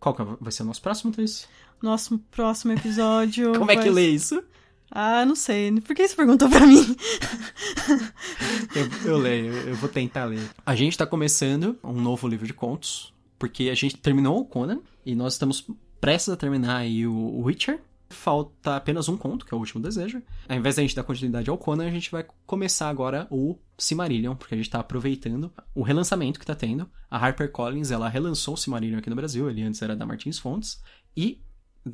Qual 0.00 0.14
que 0.14 0.22
vai 0.22 0.52
ser 0.52 0.62
o 0.62 0.66
nosso 0.66 0.82
próximo, 0.82 1.12
Thaís? 1.12 1.48
Nosso 1.82 2.18
próximo 2.30 2.72
episódio. 2.72 3.52
Como 3.58 3.70
é 3.70 3.76
que 3.76 3.90
lê 3.90 4.08
isso? 4.08 4.42
Ah, 4.90 5.24
não 5.24 5.34
sei. 5.34 5.80
Por 5.80 5.94
que 5.96 6.06
você 6.06 6.14
perguntou 6.14 6.48
pra 6.48 6.66
mim? 6.66 6.96
eu, 9.04 9.10
eu 9.10 9.18
leio, 9.18 9.52
eu 9.52 9.74
vou 9.74 9.88
tentar 9.88 10.26
ler. 10.26 10.48
A 10.64 10.74
gente 10.74 10.96
tá 10.96 11.06
começando 11.06 11.76
um 11.82 12.00
novo 12.00 12.28
livro 12.28 12.46
de 12.46 12.54
contos, 12.54 13.12
porque 13.38 13.68
a 13.68 13.74
gente 13.74 13.96
terminou 13.96 14.40
o 14.40 14.44
Conan 14.44 14.80
e 15.04 15.14
nós 15.14 15.34
estamos 15.34 15.66
prestes 16.00 16.32
a 16.32 16.36
terminar 16.36 16.76
aí 16.76 17.06
o 17.06 17.42
Witcher. 17.42 17.80
Falta 18.08 18.76
apenas 18.76 19.08
um 19.08 19.16
conto, 19.16 19.44
que 19.44 19.52
é 19.52 19.56
o 19.56 19.58
último 19.58 19.82
desejo. 19.82 20.22
Ao 20.48 20.56
invés 20.56 20.76
da 20.76 20.82
gente 20.82 20.94
dar 20.94 21.02
continuidade 21.02 21.50
ao 21.50 21.58
Conan, 21.58 21.86
a 21.86 21.90
gente 21.90 22.10
vai 22.10 22.24
começar 22.46 22.88
agora 22.88 23.26
o 23.30 23.58
Cimarillion, 23.76 24.36
porque 24.36 24.54
a 24.54 24.56
gente 24.56 24.70
tá 24.70 24.78
aproveitando 24.78 25.52
o 25.74 25.82
relançamento 25.82 26.38
que 26.38 26.46
tá 26.46 26.54
tendo. 26.54 26.88
A 27.10 27.18
HarperCollins, 27.18 27.90
ela 27.90 28.08
relançou 28.08 28.54
o 28.54 28.56
Cimarillion 28.56 28.98
aqui 28.98 29.10
no 29.10 29.16
Brasil, 29.16 29.50
ele 29.50 29.62
antes 29.62 29.82
era 29.82 29.96
da 29.96 30.06
Martins 30.06 30.38
Fontes. 30.38 30.80
E 31.16 31.42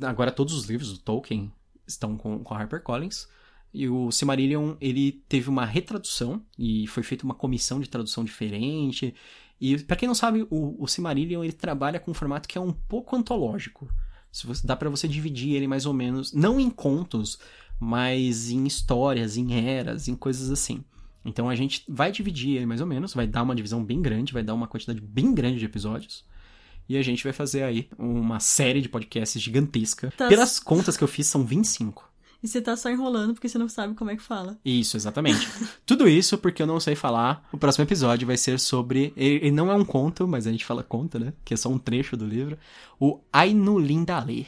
agora 0.01 0.31
todos 0.31 0.53
os 0.53 0.65
livros 0.65 0.93
do 0.93 0.99
Tolkien 0.99 1.51
estão 1.87 2.15
com, 2.15 2.43
com 2.43 2.53
a 2.53 2.57
HarperCollins. 2.57 3.27
E 3.73 3.89
o 3.89 4.11
Silmarillion, 4.11 4.75
ele 4.79 5.23
teve 5.27 5.49
uma 5.49 5.65
retradução 5.65 6.45
e 6.57 6.85
foi 6.87 7.01
feita 7.01 7.25
uma 7.25 7.33
comissão 7.33 7.79
de 7.79 7.89
tradução 7.89 8.23
diferente. 8.23 9.15
E 9.59 9.79
para 9.79 9.95
quem 9.95 10.07
não 10.07 10.13
sabe, 10.13 10.45
o, 10.49 10.75
o 10.77 10.87
Silmarillion 10.87 11.43
ele 11.43 11.53
trabalha 11.53 11.99
com 11.99 12.11
um 12.11 12.13
formato 12.13 12.47
que 12.47 12.57
é 12.57 12.61
um 12.61 12.71
pouco 12.71 13.15
antológico. 13.15 13.89
Se 14.33 14.47
você, 14.47 14.65
dá 14.65 14.75
para 14.75 14.89
você 14.89 15.07
dividir 15.07 15.53
ele 15.53 15.67
mais 15.67 15.85
ou 15.85 15.93
menos, 15.93 16.33
não 16.33 16.59
em 16.59 16.71
contos, 16.71 17.37
mas 17.79 18.49
em 18.49 18.65
histórias, 18.65 19.37
em 19.37 19.53
eras, 19.53 20.07
em 20.07 20.15
coisas 20.15 20.49
assim. 20.49 20.83
Então 21.23 21.47
a 21.47 21.55
gente 21.55 21.85
vai 21.87 22.11
dividir 22.11 22.57
ele 22.57 22.65
mais 22.65 22.81
ou 22.81 22.87
menos, 22.87 23.13
vai 23.13 23.27
dar 23.27 23.43
uma 23.43 23.55
divisão 23.55 23.85
bem 23.85 24.01
grande, 24.01 24.33
vai 24.33 24.41
dar 24.41 24.55
uma 24.55 24.67
quantidade 24.67 24.99
bem 24.99 25.35
grande 25.35 25.59
de 25.59 25.65
episódios. 25.65 26.25
E 26.89 26.97
a 26.97 27.01
gente 27.03 27.23
vai 27.23 27.31
fazer 27.31 27.61
aí 27.61 27.87
uma 27.95 28.39
série 28.39 28.81
de 28.81 28.89
podcasts 28.89 29.39
gigantesca. 29.39 30.11
Tá. 30.17 30.27
Pelas 30.27 30.59
contas 30.59 30.97
que 30.97 31.03
eu 31.03 31.07
fiz, 31.07 31.27
são 31.27 31.45
25. 31.45 32.11
E 32.43 32.47
você 32.47 32.61
tá 32.61 32.75
só 32.75 32.91
enrolando 32.91 33.33
porque 33.33 33.47
você 33.47 33.57
não 33.57 33.69
sabe 33.69 33.95
como 33.95 34.11
é 34.11 34.17
que 34.17 34.21
fala. 34.21 34.57
Isso, 34.65 34.97
exatamente. 34.97 35.47
Tudo 35.85 36.09
isso 36.09 36.37
porque 36.37 36.61
eu 36.61 36.67
não 36.67 36.77
sei 36.77 36.93
falar. 36.93 37.47
O 37.53 37.57
próximo 37.57 37.85
episódio 37.85 38.27
vai 38.27 38.35
ser 38.35 38.59
sobre. 38.59 39.13
Ele 39.15 39.51
não 39.51 39.71
é 39.71 39.75
um 39.75 39.85
conto, 39.85 40.27
mas 40.27 40.45
a 40.45 40.51
gente 40.51 40.65
fala 40.65 40.83
conto, 40.83 41.17
né? 41.17 41.31
Que 41.45 41.53
é 41.53 41.57
só 41.57 41.69
um 41.69 41.77
trecho 41.77 42.17
do 42.17 42.25
livro. 42.25 42.57
O 42.99 43.21
Ainulindale. 43.31 44.47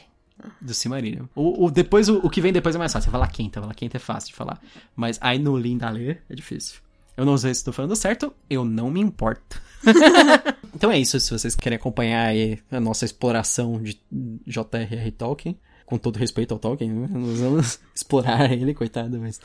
Do 0.60 0.74
Silmarillion. 0.74 1.24
O, 1.34 1.64
o, 1.64 1.70
depois, 1.70 2.10
o, 2.10 2.18
o 2.18 2.28
que 2.28 2.42
vem 2.42 2.52
depois 2.52 2.74
é 2.74 2.78
mais 2.78 2.92
fácil. 2.92 3.06
Você 3.06 3.12
fala 3.12 3.26
quinta, 3.26 3.60
fala 3.60 3.72
quinta 3.72 3.96
é 3.96 4.00
fácil 4.00 4.28
de 4.28 4.36
falar. 4.36 4.60
Mas 4.94 5.18
Ainulindale 5.22 6.18
é 6.28 6.34
difícil. 6.34 6.80
Eu 7.16 7.24
não 7.24 7.38
sei 7.38 7.54
se 7.54 7.60
estou 7.60 7.72
falando 7.72 7.96
certo, 7.96 8.32
eu 8.50 8.62
não 8.62 8.90
me 8.90 9.00
importo. 9.00 9.60
então 10.74 10.90
é 10.90 10.98
isso, 10.98 11.18
se 11.18 11.30
vocês 11.30 11.56
querem 11.56 11.76
acompanhar 11.76 12.26
aí 12.26 12.58
a 12.70 12.78
nossa 12.78 13.06
exploração 13.06 13.82
de 13.82 13.98
J.R.R. 14.46 15.10
Tolkien, 15.12 15.58
com 15.86 15.96
todo 15.96 16.18
respeito 16.18 16.52
ao 16.52 16.58
Tolkien, 16.58 16.90
né? 16.90 17.08
nós 17.10 17.38
vamos 17.38 17.80
explorar 17.94 18.52
ele, 18.52 18.74
coitado, 18.74 19.18
mas 19.18 19.40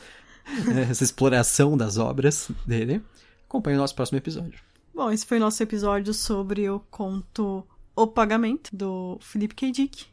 essa 0.90 1.04
exploração 1.04 1.76
das 1.76 1.96
obras 1.96 2.50
dele, 2.66 3.00
acompanhe 3.48 3.76
o 3.76 3.80
nosso 3.80 3.94
próximo 3.94 4.18
episódio. 4.18 4.60
Bom, 4.94 5.10
esse 5.10 5.24
foi 5.24 5.38
o 5.38 5.40
nosso 5.40 5.62
episódio 5.62 6.12
sobre 6.12 6.68
o 6.68 6.80
conto 6.90 7.66
O 7.96 8.06
Pagamento, 8.06 8.68
do 8.74 9.18
Felipe 9.20 9.54
K. 9.54 9.70
Dick. 9.70 10.06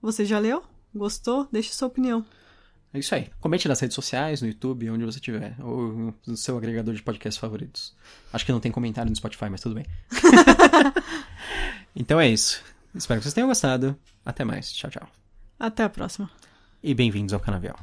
Você 0.00 0.24
já 0.24 0.38
leu? 0.38 0.62
Gostou? 0.94 1.46
Deixe 1.52 1.72
sua 1.72 1.88
opinião. 1.88 2.24
É 2.92 2.98
isso 2.98 3.14
aí. 3.14 3.30
Comente 3.40 3.68
nas 3.68 3.78
redes 3.78 3.94
sociais, 3.94 4.40
no 4.40 4.48
YouTube, 4.48 4.90
onde 4.90 5.04
você 5.04 5.18
estiver. 5.18 5.54
Ou 5.60 6.14
no 6.26 6.36
seu 6.36 6.56
agregador 6.56 6.94
de 6.94 7.02
podcasts 7.02 7.38
favoritos. 7.38 7.94
Acho 8.32 8.44
que 8.44 8.52
não 8.52 8.58
tem 8.58 8.72
comentário 8.72 9.10
no 9.10 9.16
Spotify, 9.16 9.48
mas 9.50 9.60
tudo 9.60 9.74
bem. 9.74 9.86
então 11.94 12.18
é 12.18 12.28
isso. 12.28 12.64
Espero 12.94 13.20
que 13.20 13.24
vocês 13.24 13.34
tenham 13.34 13.48
gostado. 13.48 13.96
Até 14.24 14.44
mais. 14.44 14.72
Tchau, 14.72 14.90
tchau. 14.90 15.08
Até 15.60 15.84
a 15.84 15.90
próxima. 15.90 16.30
E 16.82 16.94
bem-vindos 16.94 17.34
ao 17.34 17.38
Canavial. 17.38 17.76